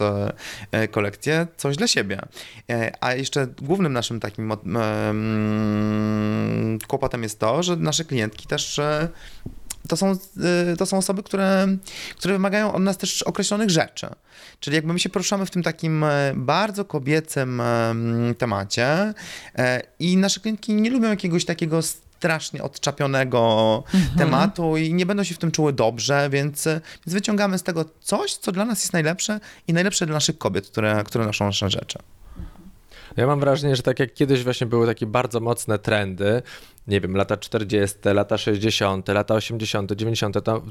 [0.91, 2.21] kolekcję, coś dla siebie.
[3.01, 4.79] A jeszcze głównym naszym takim mm,
[6.87, 8.79] kłopotem jest to, że nasze klientki też
[9.87, 10.17] to są,
[10.77, 11.67] to są osoby, które,
[12.17, 14.07] które wymagają od nas też określonych rzeczy.
[14.59, 17.61] Czyli jakby my się poruszamy w tym takim bardzo kobiecym
[18.37, 19.13] temacie
[19.99, 21.81] i nasze klientki nie lubią jakiegoś takiego
[22.23, 24.17] strasznie odczapionego mhm.
[24.17, 26.65] tematu i nie będą się w tym czuły dobrze, więc,
[27.05, 30.67] więc wyciągamy z tego coś, co dla nas jest najlepsze i najlepsze dla naszych kobiet,
[30.67, 31.99] które, które noszą nasze rzeczy.
[33.17, 36.41] Ja mam wrażenie, że tak jak kiedyś właśnie były takie bardzo mocne trendy,
[36.87, 40.63] nie wiem, lata 40., lata 60., lata 80., 90., to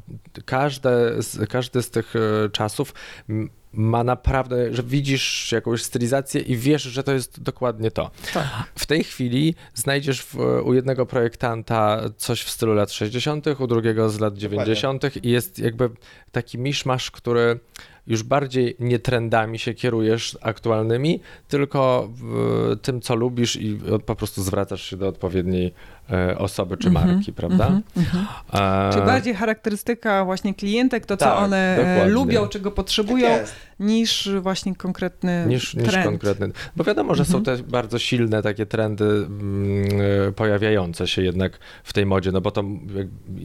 [0.44, 1.12] każde,
[1.48, 2.94] każdy z tych e, czasów
[3.72, 8.10] ma naprawdę, że widzisz jakąś stylizację i wiesz, że to jest dokładnie to.
[8.34, 8.46] Tak.
[8.74, 14.10] W tej chwili znajdziesz w, u jednego projektanta coś w stylu lat 60., u drugiego
[14.10, 15.02] z lat 90.
[15.02, 15.30] Dokładnie.
[15.30, 15.90] i jest jakby
[16.32, 17.60] taki miszmasz, który
[18.06, 22.10] już bardziej nie trendami się kierujesz aktualnymi, tylko
[22.82, 25.74] tym, co lubisz i po prostu zwracasz się do odpowiedniej
[26.38, 27.66] osoby czy mhm, marki, prawda?
[27.66, 28.92] Mm -hmm.
[28.92, 32.14] Czy bardziej charakterystyka właśnie klientek, to co tak, one e, dokładnie.
[32.14, 33.46] lubią, czego potrzebują, tak
[33.80, 35.86] niż właśnie konkretny niż, trend.
[35.86, 36.50] Niż konkretny.
[36.76, 37.58] Bo wiadomo, że są mhm.
[37.58, 39.84] te bardzo silne takie trendy mm,
[40.28, 42.64] e, pojawiające się jednak w tej modzie, no bo to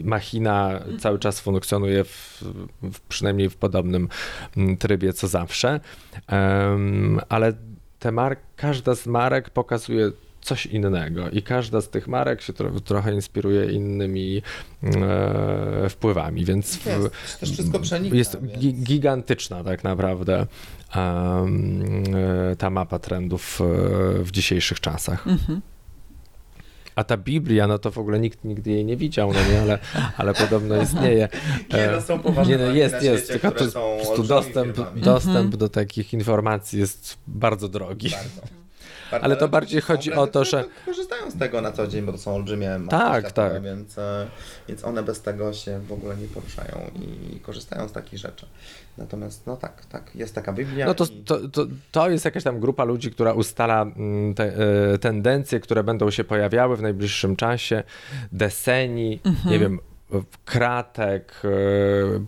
[0.04, 2.44] machina cały czas funkcjonuje w,
[2.84, 4.10] w przynajmniej w podobnym
[4.58, 5.80] mm, trybie co zawsze,
[6.32, 7.54] um, ale
[8.00, 10.12] te mark, każda z marek pokazuje
[10.48, 14.42] coś innego i każda z tych marek się tro, trochę inspiruje innymi
[14.84, 18.84] e, wpływami, więc w, jest, też wszystko przenika, jest więc...
[18.84, 20.48] gigantyczna tak naprawdę
[20.96, 22.04] um,
[22.58, 25.28] ta mapa trendów e, w dzisiejszych czasach.
[25.28, 25.62] Mhm.
[26.96, 29.80] A ta Biblia, no to w ogóle nikt nigdy jej nie widział, no nie, ale,
[30.18, 31.30] ale podobno istnieje.
[31.74, 35.58] Nie, no są poważne nie, no jest, jest, tylko to po prostu dostęp, dostęp mhm.
[35.58, 38.10] do takich informacji jest bardzo drogi.
[38.10, 38.67] Bardzo.
[39.12, 40.66] Ale to bardziej chodzi o to, że...
[40.86, 43.62] Korzystają z tego na co dzień, bo to są olbrzymie tak, tak.
[43.62, 44.28] Więc, e,
[44.68, 48.46] więc one bez tego się w ogóle nie poruszają i korzystają z takich rzeczy.
[48.98, 50.86] Natomiast no tak, tak, jest taka Biblia.
[50.86, 51.24] No to, i...
[51.24, 54.54] to, to, to jest jakaś tam grupa ludzi, która ustala mm, te,
[54.94, 57.84] e, tendencje, które będą się pojawiały w najbliższym czasie,
[58.32, 59.54] deseni, mhm.
[59.54, 59.80] nie wiem,
[60.46, 61.50] kratek, e,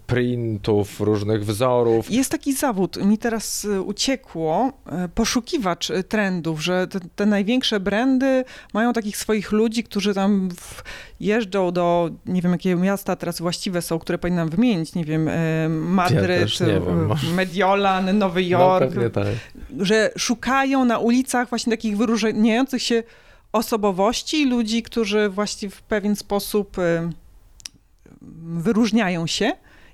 [0.07, 2.11] printów, różnych wzorów.
[2.11, 8.43] Jest taki zawód, mi teraz e, uciekło, e, poszukiwacz trendów, że te, te największe brandy
[8.73, 10.83] mają takich swoich ludzi, którzy tam w,
[11.19, 15.29] jeżdżą do, nie wiem jakie miasta teraz właściwe są, które powinnam wymienić, nie wiem,
[15.69, 17.09] Madryt, ja wiem.
[17.35, 19.27] Mediolan, Nowy no, Jork, no, tak.
[19.79, 23.03] że szukają na ulicach właśnie takich wyróżniających się
[23.51, 26.77] osobowości, ludzi, którzy właśnie w pewien sposób
[28.41, 29.51] wyróżniają się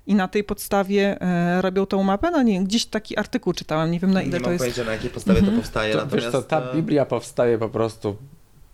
[0.08, 2.32] i na tej podstawie e, robią tą mapę.
[2.32, 4.64] No nie, gdzieś taki artykuł czytałam, nie wiem na ile nie to jest.
[4.64, 5.62] Nie mam pojęcia, na jakiej podstawie to mhm.
[5.62, 5.94] powstaje.
[5.94, 6.26] To, natomiast...
[6.26, 8.16] Wiesz co, ta e, Biblia powstaje po prostu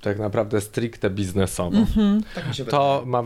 [0.02, 1.78] tak naprawdę stricte biznesowo.
[1.78, 2.24] Mhm.
[2.36, 3.24] Tak to, ma,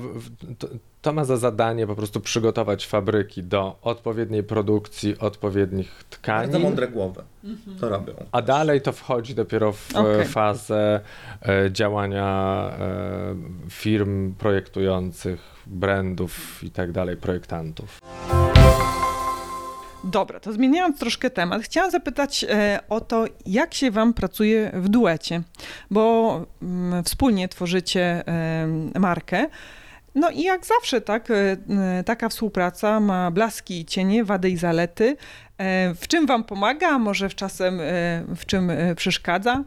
[0.60, 0.68] to,
[1.02, 6.52] to, ma za zadanie po prostu przygotować fabryki do odpowiedniej produkcji, odpowiednich tkanin.
[6.52, 7.78] Bardzo mądre głowy mhm.
[7.78, 8.14] to robią.
[8.32, 10.26] A dalej to wchodzi dopiero w okay.
[10.26, 11.00] fazę
[11.42, 13.36] e, działania e,
[13.70, 18.00] firm projektujących, brandów i tak dalej, projektantów.
[20.06, 24.90] Dobra, to zmieniając troszkę temat, chciałam zapytać e, o to, jak się Wam pracuje w
[24.90, 25.42] duecie,
[25.92, 28.24] bo mm, wspólnie tworzycie
[29.00, 29.48] markę.
[30.16, 35.18] No i jak zawsze, tak, e, taka współpraca ma blaski i cienie, wady i zalety.
[35.58, 37.80] E, w czym Wam pomaga, a może w czasem
[38.36, 39.64] w czym przeszkadza?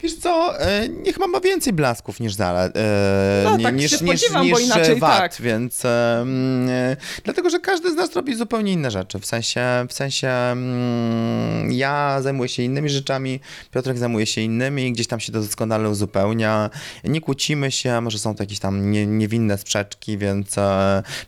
[0.00, 4.50] Wiesz co, e, niech ma więcej blasków niż zalet, e, no, tak niż, niż, niż,
[4.50, 5.34] bo inaczej wad, tak.
[5.40, 10.28] więc e, dlatego, że każdy z nas robi zupełnie inne rzeczy, w sensie, w sensie
[10.28, 15.90] mm, ja zajmuję się innymi rzeczami, Piotrek zajmuje się innymi, gdzieś tam się to doskonale
[15.90, 16.70] uzupełnia,
[17.04, 20.56] nie kłócimy się, może są to jakieś tam nie, niewinne sprzeczki, więc,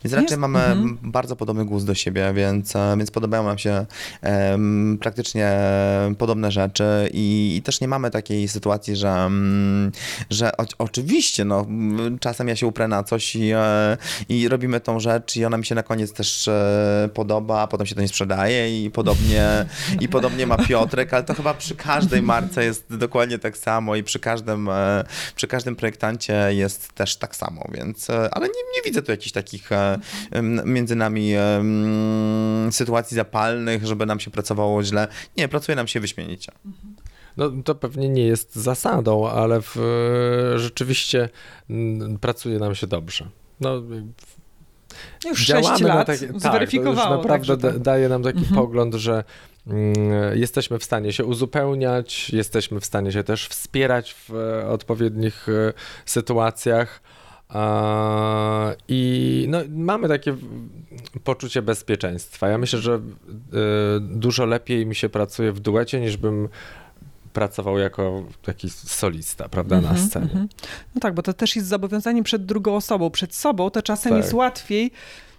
[0.05, 0.99] więc raczej Jest, mamy mhm.
[1.03, 3.87] bardzo podobny głos do siebie, więc, więc podobają nam się
[5.01, 5.59] praktycznie
[6.19, 8.58] podobne rzeczy i, i też nie mamy takiej sytuacji,
[8.93, 9.93] że, mm,
[10.31, 11.67] że o, oczywiście, no,
[12.21, 13.97] czasem ja się uprę na coś i, e,
[14.29, 17.87] i robimy tą rzecz i ona mi się na koniec też e, podoba, a potem
[17.87, 19.67] się to nie sprzedaje i podobnie,
[20.01, 24.03] i podobnie ma Piotrek, ale to chyba przy każdej marce jest dokładnie tak samo i
[24.03, 25.05] przy każdym, e,
[25.37, 29.71] przy każdym projektancie jest też tak samo, więc, ale nie, nie widzę tu jakichś takich
[30.65, 31.33] między nami
[32.71, 35.09] sytuacji zapalnych, żeby nam się pracowało źle.
[35.37, 36.53] Nie, pracuje nam się wyśmienicie.
[37.39, 39.77] No to pewnie nie jest zasadą, ale w,
[40.57, 41.29] rzeczywiście
[42.21, 43.29] pracuje nam się dobrze.
[43.61, 43.83] No,
[45.25, 47.17] już 6 lat takie, zweryfikowało.
[47.17, 47.79] Tak, naprawdę tak.
[47.79, 48.57] daje nam taki mhm.
[48.57, 49.25] pogląd, że
[49.67, 49.95] mm,
[50.39, 55.73] jesteśmy w stanie się uzupełniać, jesteśmy w stanie się też wspierać w e, odpowiednich e,
[56.05, 57.03] sytuacjach.
[58.89, 60.37] I no, mamy takie
[61.25, 62.49] poczucie bezpieczeństwa.
[62.49, 63.01] Ja myślę, że e,
[64.01, 66.49] dużo lepiej mi się pracuje w duecie, niż bym
[67.33, 70.31] pracował jako taki solista, prawda, mm -hmm, na mhm, scenie.
[70.35, 70.69] Mm -hmm.
[70.95, 73.11] No tak, bo to też jest zobowiązanie przed drugą osobą.
[73.11, 74.23] Przed sobą to czasem tak.
[74.23, 74.93] jest łatwiej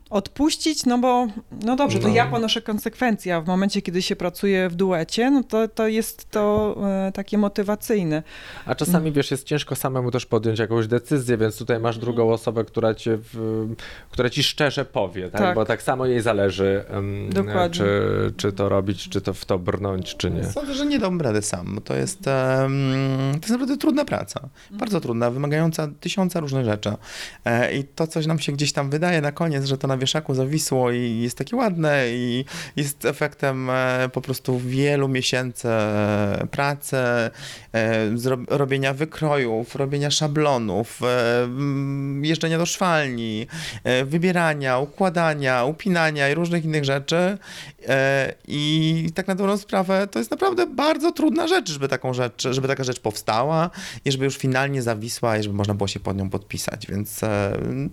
[0.09, 1.27] odpuścić, no bo
[1.63, 2.13] no dobrze, to no.
[2.13, 6.31] ja ponoszę konsekwencje, a w momencie, kiedy się pracuje w duecie, no to, to jest
[6.31, 6.75] to
[7.07, 8.23] e, takie motywacyjne.
[8.65, 12.33] A czasami, wiesz, jest ciężko samemu też podjąć jakąś decyzję, więc tutaj masz drugą mhm.
[12.35, 13.67] osobę, która, cię w,
[14.11, 15.41] która ci szczerze powie, tak?
[15.41, 15.55] tak?
[15.55, 17.29] Bo tak samo jej zależy, um,
[17.71, 17.89] czy,
[18.37, 20.43] czy to robić, czy to w to brnąć, czy nie.
[20.43, 24.49] Sądzę, że nie dam rady sam, bo to jest, um, to jest naprawdę trudna praca.
[24.71, 26.93] Bardzo trudna, wymagająca tysiąca różnych rzeczy.
[27.45, 30.35] E, I to coś nam się gdzieś tam wydaje na koniec, że to na wieszaku
[30.35, 36.97] zawisło i jest takie ładne i jest efektem e, po prostu wielu miesięcy e, pracy,
[36.97, 37.31] e,
[38.47, 40.99] robienia wykrojów, robienia szablonów,
[42.21, 43.47] jeżdżenia do szwalni,
[44.05, 47.37] wybierania, układania, upinania i różnych innych rzeczy.
[48.47, 52.67] I tak na dobrą sprawę to jest naprawdę bardzo trudna rzecz, żeby taką rzecz, żeby
[52.67, 53.69] taka rzecz powstała
[54.05, 57.21] i żeby już finalnie zawisła i żeby można było się pod nią podpisać, więc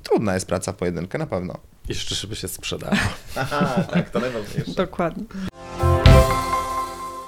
[0.03, 1.59] trudna jest praca w pojedynkę na pewno.
[1.89, 2.97] Jeszcze, żeby się sprzedało.
[3.37, 4.73] Aha, tak, to najważniejsze.
[4.73, 5.25] Dokładnie.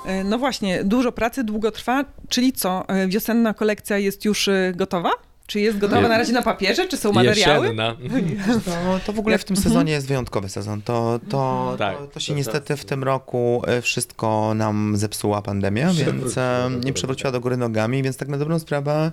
[0.07, 4.73] E, no właśnie, dużo pracy, długo trwa, czyli co, e, wiosenna kolekcja jest już e,
[4.77, 5.11] gotowa?
[5.48, 7.66] Czy jest gotowa na razie na papierze, czy są materiały?
[7.66, 7.96] Jesienna.
[8.64, 10.82] To, to w ogóle w tym sezonie jest wyjątkowy sezon.
[10.82, 16.37] To, to, tak, to, to się niestety w tym roku wszystko nam zepsuła pandemia, więc
[16.84, 19.12] nie przewróciła do góry nogami, więc tak na dobrą sprawę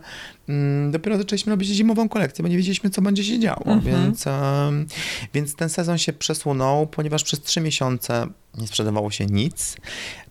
[0.50, 3.82] mm, dopiero zaczęliśmy robić zimową kolekcję, bo nie wiedzieliśmy, co będzie się działo, mhm.
[3.82, 4.26] więc,
[5.34, 9.78] więc ten sezon się przesunął, ponieważ przez trzy miesiące nie sprzedawało się nic.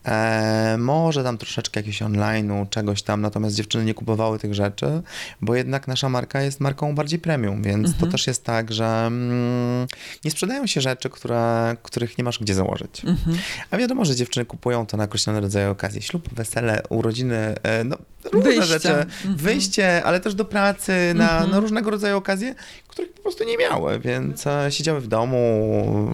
[0.06, 5.02] E, może tam troszeczkę jakiegoś online'u, czegoś tam, natomiast dziewczyny nie kupowały tych rzeczy,
[5.40, 8.00] bo jednak nasza marka jest marką bardziej premium, więc Mhm.
[8.04, 9.86] to też jest tak, że mm,
[10.24, 13.04] nie sprzedają się rzeczy, które, których nie masz gdzie założyć.
[13.04, 13.36] Mhm.
[13.70, 16.02] A wiadomo, że dziewczyny kupują to na określone rodzaje okazji.
[16.02, 17.96] Ślub, wesele, urodziny, e, no
[18.32, 18.64] różne Wyjścia.
[18.66, 18.88] rzeczy.
[18.94, 19.36] Mhm.
[19.36, 21.50] Wyjście, ale też do pracy, na, Mhm.
[21.50, 22.54] na różnego rodzaju okazje,
[22.94, 25.64] których po prostu nie miały, więc e, siedziały w domu,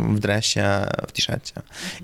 [0.08, 0.64] w dresie,
[1.08, 1.54] w t-shircie.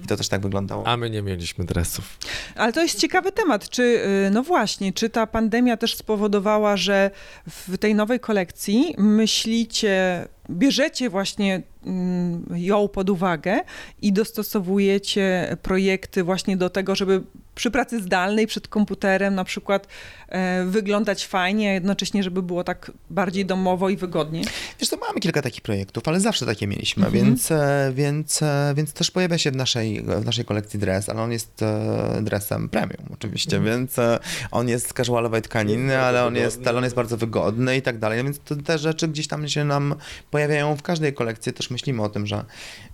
[0.04, 0.86] I to też tak wyglądało.
[0.86, 2.18] A my nie mieliśmy dresów.
[2.54, 3.68] Ale to jest ciekawy temat.
[3.68, 7.10] Czy, y, no właśnie, czy ta pandemia też spowodowała, że
[7.46, 13.60] w tej nowej kolekcji myślicie, bierzecie właśnie mm, ją pod uwagę
[14.02, 17.22] i dostosowujecie projekty właśnie do tego, żeby
[17.54, 19.86] przy pracy zdalnej, przed komputerem na przykład
[20.28, 24.42] e, wyglądać fajnie, a jednocześnie, żeby było tak bardziej domowo i wygodnie?
[24.80, 27.24] Wiesz co, mamy kilka takich projektów, ale zawsze takie mieliśmy, Mhm.
[27.24, 31.22] więc, e, więc, e, więc też pojawia się w naszej, w naszej kolekcji dres, ale
[31.22, 34.18] on jest e, dresem premium oczywiście, więc e,
[34.50, 37.98] on jest z casualowej tkaniny, ale on jest, ale on jest bardzo wygodny i tak
[37.98, 39.94] dalej, więc to, te rzeczy gdzieś tam się nam
[40.36, 42.44] pojawiają w każdej kolekcji, też myślimy o tym, że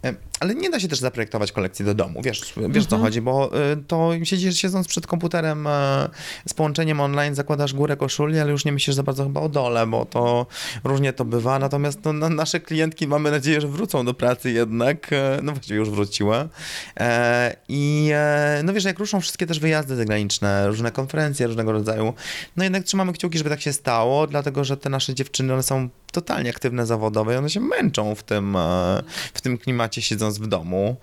[0.04, 3.02] e, ale nie da się też zaprojektować kolekcji do domu, wiesz, wiesz o co Mhm.
[3.02, 6.08] chodzi, bo e, to siedzisz siedząc przed komputerem e,
[6.48, 9.86] z połączeniem online, zakładasz górę koszuli, ale już nie myślisz za bardzo chyba o dole,
[9.86, 10.46] bo to
[10.84, 15.10] różnie to bywa, natomiast no, na, nasze klientki mamy nadzieję, że wrócą do pracy jednak,
[15.42, 16.48] no właściwie już wróciły
[17.00, 18.10] e, i
[18.64, 22.14] no wiesz, jak ruszą wszystkie też wyjazdy zagraniczne, różne konferencje różnego rodzaju,
[22.56, 25.88] no jednak trzymamy kciuki, żeby tak się stało, dlatego, że te nasze dziewczyny, one są
[26.12, 29.02] totalnie aktywne zawodowo i one się męczą w tym, e,
[29.34, 30.96] w tym klimacie siedząc w domu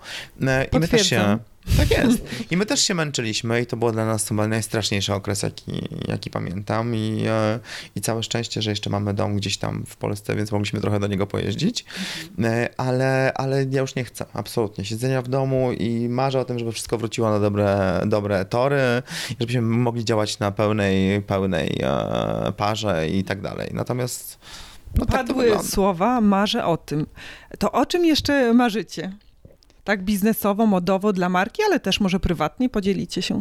[0.46, 1.38] E, i my też się...
[1.76, 2.22] Tak jest.
[2.50, 6.30] I my też się męczyliśmy i to był dla nas chyba najstraszniejszy okres, jaki, jaki
[6.30, 7.60] pamiętam I, e,
[7.96, 11.06] i całe szczęście, że jeszcze mamy dom gdzieś tam w Polsce, więc mogliśmy trochę do
[11.06, 11.84] niego pojeździć,
[12.76, 14.84] ale, ale ja już nie chcę, absolutnie.
[14.84, 19.02] Siedzenia w domu i marzę o tym, żeby wszystko wróciło na dobre, dobre tory,
[19.40, 21.80] żebyśmy mogli działać na pełnej, pełnej
[22.56, 23.70] parze i tak dalej.
[23.72, 24.38] Natomiast
[24.98, 25.64] no, tak Padły wygląda.
[25.68, 27.06] słowa, marzę o tym.
[27.58, 29.12] To o czym jeszcze marzycie?
[29.84, 33.38] Tak biznesowo, modowo dla marki, ale też może prywatnie podzielicie się.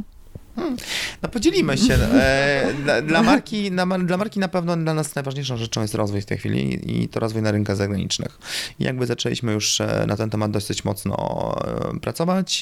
[1.22, 1.94] No podzielimy się.
[1.94, 6.26] E, dla, marki, na, dla marki na pewno dla nas najważniejszą rzeczą jest rozwój w
[6.26, 8.40] tej chwili i to rozwój na rynkach zagranicznych.
[8.80, 11.56] Jakby zaczęliśmy już e, na ten temat dosyć mocno
[11.96, 12.62] e, pracować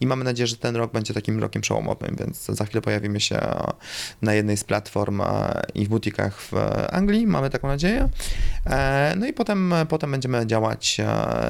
[0.00, 3.40] i mamy nadzieję, że ten rok będzie takim rokiem przełomowym, więc za chwilę pojawimy się
[4.22, 5.22] na jednej z platform
[5.74, 6.52] i w butikach w
[6.90, 8.08] Anglii, mamy taką nadzieję.
[9.16, 10.96] No i potem, potem będziemy działać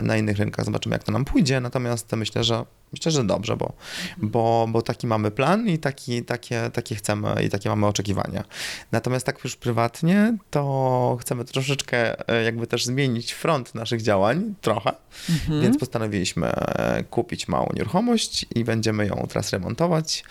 [0.02, 3.72] na innych rynkach, zobaczymy jak to nam pójdzie, natomiast myślę, że myślę, że dobrze, bo,
[4.18, 8.44] bo, bo taki mamy plan i taki, takie, takie chcemy i takie mamy oczekiwania.
[8.92, 14.92] Natomiast tak już prywatnie, to chcemy troszeczkę e, jakby też zmienić front naszych działań, trochę,
[15.30, 15.62] Mhm.
[15.62, 20.24] więc postanowiliśmy e, kupić małą nieruchomość i będziemy ją teraz remontować.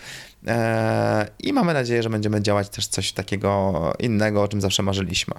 [0.47, 5.33] E, I mamy nadzieję, że będziemy działać też coś takiego innego, o czym zawsze marzyliśmy.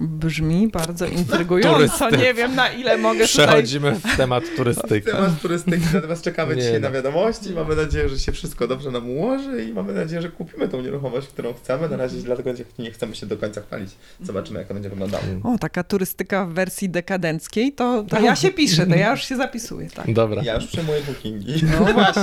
[0.00, 2.10] Brzmi bardzo intrygująco.
[2.10, 3.46] Nie wiem, na ile mogę tutaj...
[3.46, 5.10] Przechodzimy w temat turystyki.
[5.10, 6.88] Temat turystyki, natomiast czekamy Nie dzisiaj no.
[6.88, 7.52] na wiadomości.
[7.52, 11.28] Mamy nadzieję, że się wszystko dobrze nam ułoży i mamy nadzieję, że kupimy tą nieruchomość,
[11.28, 11.88] którą chcemy.
[11.88, 13.90] Na razie dlatego nie chcemy się do końca chwalić.
[14.22, 15.24] Zobaczymy, jak to będzie wyglądało.
[15.42, 19.36] O, taka turystyka w wersji dekadenckiej, to, to ja się piszę, to ja już się
[19.36, 20.12] zapisuję, tak.
[20.12, 21.54] Dobra, Ja już przejmuję bookingi.
[21.80, 22.22] No właśnie.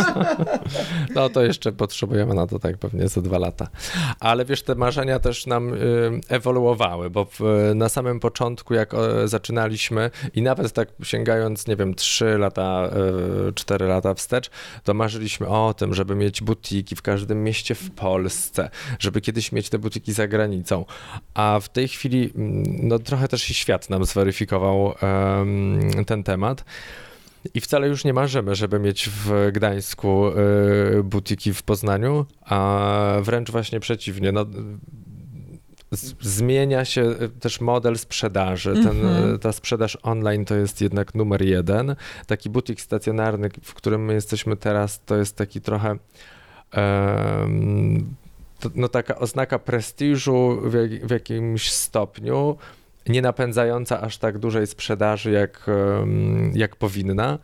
[1.15, 3.67] no to jeszcze potrzebujemy na to tak pewnie za dwa lata.
[4.19, 5.77] Ale wiesz, te marzenia też nam y,
[6.29, 7.39] ewoluowały, bo w,
[7.75, 12.89] na samym początku, jak e, zaczynaliśmy i nawet tak sięgając, nie wiem, 3 lata,
[13.49, 14.49] y, 4 lata wstecz,
[14.83, 18.69] to marzyliśmy o tym, żeby mieć butiki w każdym mieście w Polsce,
[18.99, 20.85] żeby kiedyś mieć te butiki za granicą.
[21.33, 26.65] A w tej chwili, mm, no trochę też i świat nam zweryfikował em, ten temat.
[27.53, 30.27] I wcale już nie marzymy, żeby mieć w Gdańsku
[30.99, 34.31] y, butiki w Poznaniu, a wręcz właśnie przeciwnie.
[34.31, 34.45] No,
[35.91, 38.73] z, zmienia się y, też model sprzedaży.
[38.73, 39.35] Ten, Mhm.
[39.35, 41.95] y, ta sprzedaż online to jest jednak numer jeden.
[42.27, 45.95] Taki butik stacjonarny, w którym my jesteśmy teraz, to jest taki trochę.
[48.59, 52.57] to, no taka oznaka prestiżu w, jak, w jakimś stopniu,
[53.07, 55.65] nie napędzająca aż tak dużej sprzedaży, jak,
[56.53, 57.39] jak powinna.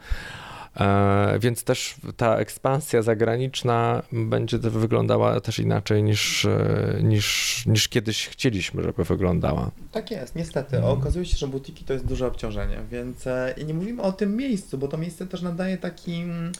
[0.79, 8.27] E, więc też ta ekspansja zagraniczna będzie wyglądała też inaczej niż, e, niż, niż kiedyś
[8.27, 9.71] chcieliśmy, żeby wyglądała.
[9.91, 10.83] Tak jest, niestety.
[10.83, 14.35] Okazuje się, że butiki to jest duże obciążenie, więc e, i nie mówimy o tym
[14.35, 16.51] miejscu, bo to miejsce też nadaje taki mm,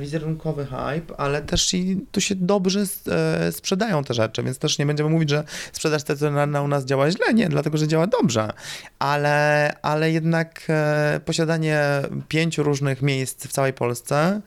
[0.00, 4.86] wizerunkowy hype, ale też i tu się dobrze e, sprzedają te rzeczy, więc też nie
[4.86, 8.52] będziemy mówić, że sprzedaż stacjonarna u nas działa źle, nie, dlatego, że działa dobrze,
[8.98, 11.82] ale, ale jednak e, posiadanie
[12.28, 14.40] pięciu różnych miejsc w całej Polsce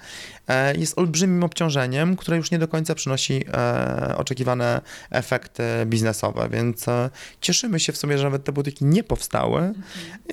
[0.47, 4.81] e, jest olbrzymim obciążeniem, które już nie do końca przynosi e, oczekiwane
[5.11, 7.09] efekty biznesowe, więc e,
[7.41, 9.59] cieszymy się w sumie, że nawet te butyki nie powstały.
[9.59, 9.83] Mhm.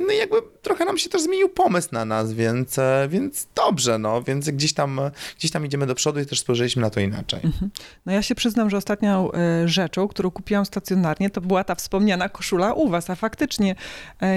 [0.00, 2.76] No i jakby trochę nam się też zmienił pomysł na nas, więc,
[3.08, 5.00] więc dobrze, no, więc gdzieś tam,
[5.38, 7.40] gdzieś tam idziemy do przodu i też spojrzeliśmy na to inaczej.
[7.44, 7.70] Mhm.
[8.06, 9.30] No ja się przyznam, że ostatnią
[9.64, 13.74] rzeczą, którą kupiłam stacjonarnie, to była ta wspomniana koszula u was, a faktycznie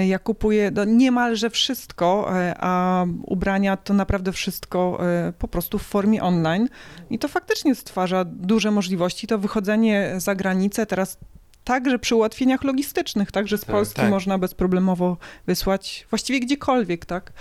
[0.06, 4.98] ja kupuję no, niemalże wszystko, a ubrania to naprawdę wszystko
[5.38, 6.68] po prostu w formie online
[7.10, 9.26] i to faktycznie stwarza duże możliwości.
[9.26, 11.18] To wychodzenie za granicę teraz
[11.66, 14.10] także przy ułatwieniach logistycznych, także z tak, Polski tak.
[14.10, 17.32] można bezproblemowo wysłać właściwie gdziekolwiek, tak?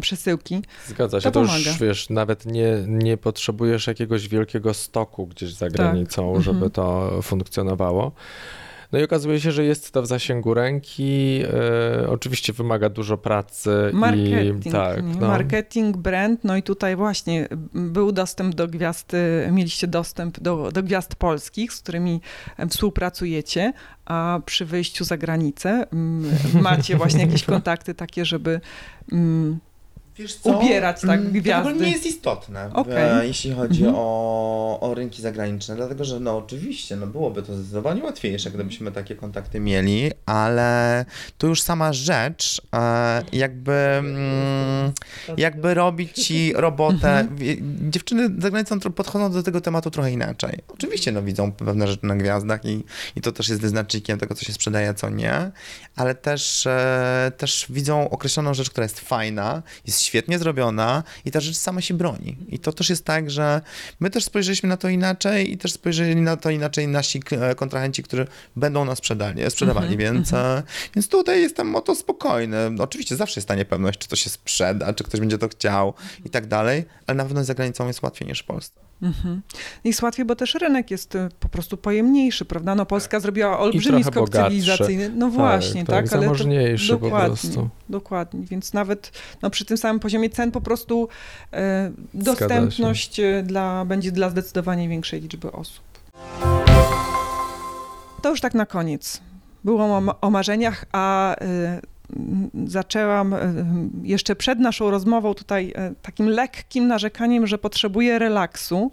[0.00, 0.62] przesyłki.
[0.86, 5.66] Zgadza się, to, to już wiesz, nawet nie, nie potrzebujesz jakiegoś wielkiego stoku gdzieś za
[5.66, 5.72] tak.
[5.72, 6.42] granicą, tak.
[6.42, 6.70] żeby mhm.
[6.70, 8.12] to funkcjonowało.
[8.92, 11.42] No i okazuje się, że jest to w zasięgu ręki.
[11.42, 13.90] E, oczywiście wymaga dużo pracy.
[13.92, 15.28] Marketing, i, tak, no.
[15.28, 19.12] marketing, brand, no i tutaj właśnie był dostęp do gwiazd,
[19.50, 22.20] mieliście dostęp do, do gwiazd polskich, z którymi
[22.68, 23.72] współpracujecie,
[24.04, 25.86] a przy wyjściu za granicę
[26.62, 28.60] macie właśnie jakieś kontakty takie, żeby
[30.18, 30.58] Wiesz co?
[30.58, 31.74] ubierać tak mm, gwiazdy.
[31.74, 33.20] To nie jest istotne, okay.
[33.20, 33.96] e, jeśli chodzi mhm.
[33.98, 39.14] o, o rynki zagraniczne, dlatego że no oczywiście no byłoby to zdecydowanie łatwiejsze, gdybyśmy takie
[39.14, 41.04] kontakty mieli, ale
[41.38, 44.92] to już sama rzecz e, jakby mm,
[45.36, 47.18] jakby robić ci robotę.
[47.18, 47.90] Mhm.
[47.90, 50.58] Dziewczyny za granicą podchodzą do tego tematu trochę inaczej.
[50.68, 52.84] Oczywiście no widzą pewne rzeczy na gwiazdach i,
[53.16, 55.50] i to też jest wyznacznikiem tego, co się sprzedaje, a co nie,
[55.96, 61.40] ale też, e, też widzą określoną rzecz, która jest fajna, jest świetnie zrobiona i ta
[61.40, 62.36] rzecz sama się broni.
[62.48, 63.60] I to też jest tak, że
[64.00, 68.02] my też spojrzeliśmy na to inaczej i też spojrzeli na to inaczej nasi e, kontrahenci,
[68.02, 68.26] którzy
[68.56, 70.62] będą nas sprzedali, sprzedawali, mm -hmm, więc, mm -hmm.
[70.94, 72.56] więc tutaj jestem o to spokojny.
[72.78, 75.94] Oczywiście zawsze jest ta niepewność, czy to się sprzeda, czy ktoś będzie to chciał
[76.24, 78.80] i tak dalej, ale na pewno za granicą jest łatwiej niż w Polsce.
[79.04, 79.42] Mhm.
[79.84, 82.74] Jest łatwiej, bo też rynek jest y, po prostu pojemniejszy, prawda?
[82.74, 85.08] No Polska zrobiła olbrzymi skok cywilizacyjny.
[85.08, 87.68] No tak, właśnie, tak, tak ale to, dokładnie, po prostu.
[87.88, 91.08] Dokładnie, więc nawet no, przy tym samym poziomie cen po prostu
[91.52, 95.84] e, dostępność y, dla, będzie dla zdecydowanie większej liczby osób.
[98.22, 99.20] To już tak na koniec.
[99.64, 101.93] Było o, o marzeniach, a y,
[102.66, 103.38] zaczęłam e,
[104.02, 108.92] jeszcze przed naszą rozmową tutaj e, takim lekkim narzekaniem, że potrzebuję relaksu.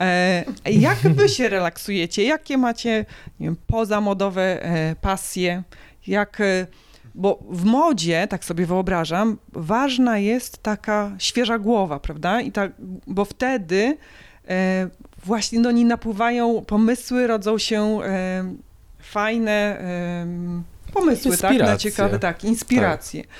[0.00, 2.24] E, jak wy się relaksujecie?
[2.24, 3.04] Jakie macie
[3.40, 4.62] nie wiem, pozamodowe
[5.00, 5.62] pasje?
[6.06, 6.42] Jak,
[7.14, 12.40] bo w modzie, tak sobie wyobrażam, ważna jest taka świeża głowa, prawda?
[12.40, 12.72] I tak,
[13.06, 13.96] bo wtedy
[15.24, 17.98] właśnie do niej napływają pomysły, rodzą się
[18.98, 19.78] fajne
[20.92, 21.58] pomysły, tak?
[21.58, 23.22] Na ciekawe, tak, inspiracje.
[23.22, 23.30] Tak.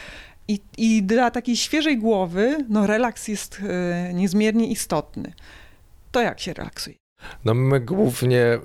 [0.48, 5.32] I, I dla takiej świeżej głowy, no relaks jest e, niezmiernie istotny.
[6.10, 6.96] To jak się relaksuje?
[7.44, 8.60] No my głównie e,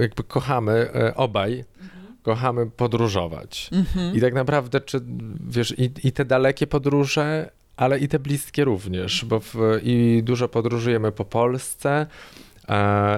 [0.00, 2.16] jakby kochamy e, obaj, mhm.
[2.22, 3.70] kochamy podróżować.
[3.72, 4.14] Mhm.
[4.14, 5.00] I tak naprawdę, czy
[5.48, 10.48] wiesz, i, i te dalekie podróże, ale i te bliskie również, bo w, i dużo
[10.48, 12.06] podróżujemy po Polsce,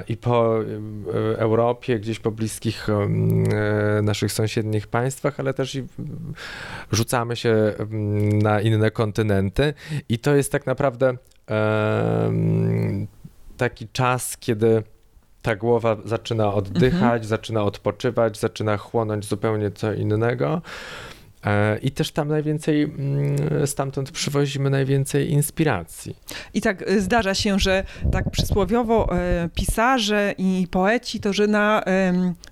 [0.09, 3.09] i po e, Europie, gdzieś po bliskich e,
[4.03, 5.86] naszych sąsiednich państwach, ale też i
[6.92, 7.74] rzucamy się
[8.42, 9.74] na inne kontynenty
[10.09, 11.16] i to jest tak naprawdę
[13.57, 14.82] taki czas, kiedy
[15.42, 17.24] ta głowa zaczyna oddychać, mhm.
[17.24, 20.62] zaczyna odpoczywać, zaczyna chłonąć zupełnie co innego.
[21.45, 26.16] E, I też tam najwięcej, mm, stamtąd przywozimy najwięcej inspiracji.
[26.55, 31.82] I tak y, zdarza się, że tak przysłowiowo e, pisarze i poeci, to że na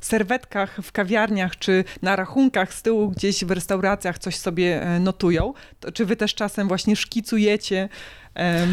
[0.00, 5.52] serwetkach w kawiarniach czy na rachunkach z tyłu gdzieś w restauracjach coś sobie e, notują.
[5.80, 7.88] To czy wy też czasem właśnie szkicujecie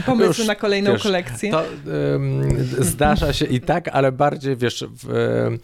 [0.06, 1.52] pomysły Już, na kolejną wiesz, kolekcję?
[1.52, 1.64] To
[2.12, 5.58] um, zdarza się i tak, ale bardziej, wiesz, w,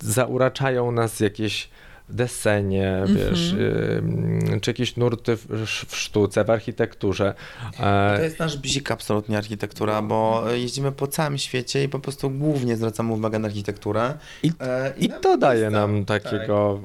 [0.00, 1.68] zauraczają nas jakieś
[2.08, 3.16] desenie, -hmm.
[3.16, 5.46] wiesz, y, czy jakieś nurty w,
[5.88, 7.34] w, sztuce, w architekturze.
[7.80, 12.30] E, to jest nasz bzik absolutnie architektura, bo jeździmy po całym świecie i po prostu
[12.30, 14.14] głównie zwracamy uwagę na architekturę.
[14.42, 16.80] I, e, i, i to daje nam takiego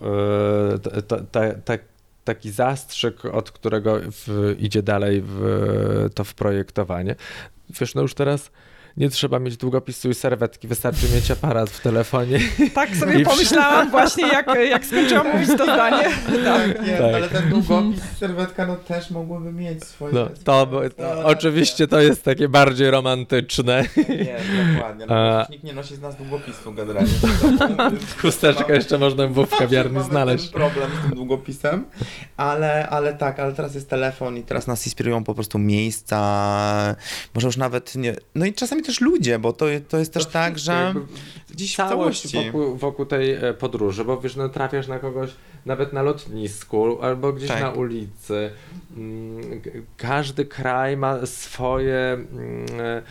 [1.63, 1.81] tak.
[2.23, 7.15] taki zastrzyk, od którego w, idzie dalej w, to w projektowanie.
[7.79, 8.51] Wiesz, no już teraz
[8.97, 12.39] nie trzeba mieć długopisu i serwetki, wystarczy mieć aparat w telefonie.
[12.73, 16.09] Tak sobie I pomyślałam właśnie, jak, jak skończyłam mówić to zdanie.
[16.45, 17.15] Tak, nie, tak.
[17.15, 20.13] ale ten długopis, serwetka, no też mogłyby mieć swoje...
[20.13, 23.85] No, to, to, to oczywiście to jest takie bardziej romantyczne.
[24.09, 24.37] Nie,
[24.73, 25.05] dokładnie.
[25.05, 27.11] No, nikt nie nosi z nas długopisu generalnie.
[28.21, 30.43] Chusteczkę jeszcze można było w kawiarni znaleźć.
[30.43, 31.85] Ten problem z tym długopisem,
[32.37, 36.95] ale, ale tak, ale teraz jest telefon i teraz nas inspirują po prostu miejsca,
[37.35, 38.15] może już nawet nie...
[38.35, 40.93] No i czasami też ludzie, bo to, to jest też tak, że
[41.49, 45.29] gdzieś całość wokół, wokół, tej e, podróży, bo wiesz, no trafiasz na kogoś
[45.65, 47.61] nawet na lotnisku albo gdzieś tak.
[47.61, 48.51] na ulicy.
[48.97, 49.61] Mm,
[49.97, 53.01] każdy kraj ma swoje mm, e,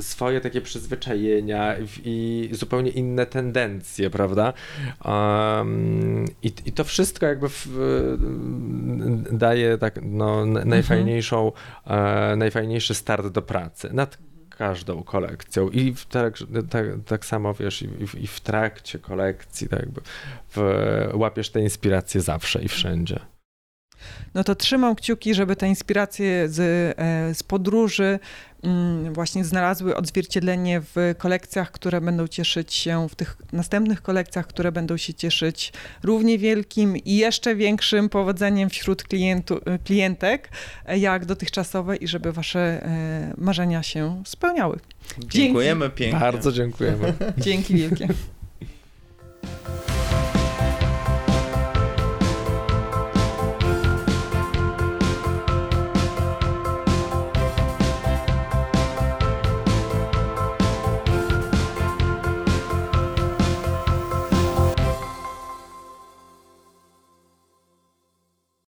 [0.00, 4.52] swoje takie przyzwyczajenia i zupełnie inne tendencje, prawda?
[5.04, 7.68] Um, i, i, to wszystko jakby w,
[9.32, 11.52] daje tak no, najfajniejszą,
[11.86, 12.38] mhm.
[12.38, 13.88] najfajniejszy start do pracy.
[13.92, 14.18] Nad
[14.50, 16.38] każdą kolekcją i w, tak,
[16.70, 20.00] tak, tak samo wiesz, i, i, w trakcie kolekcji tak jakby
[20.54, 20.60] w,
[21.14, 23.31] łapiesz te inspiracje zawsze i wszędzie.
[24.34, 26.60] No to trzymam kciuki, żeby te inspiracje z,
[26.98, 28.18] e, z podróży
[28.62, 34.72] Mm, właśnie znalazły odzwierciedlenie w kolekcjach, które będą cieszyć się, w tych następnych kolekcjach, które
[34.72, 35.72] będą się cieszyć
[36.02, 40.48] równie wielkim i jeszcze większym powodzeniem wśród klientu, klientek,
[40.96, 44.78] jak dotychczasowe i żeby wasze e, marzenia się spełniały.
[45.18, 46.20] Dziękujemy pięknie.
[46.20, 47.14] Bardzo dziękujemy.
[47.38, 48.08] Dzięki wielkie.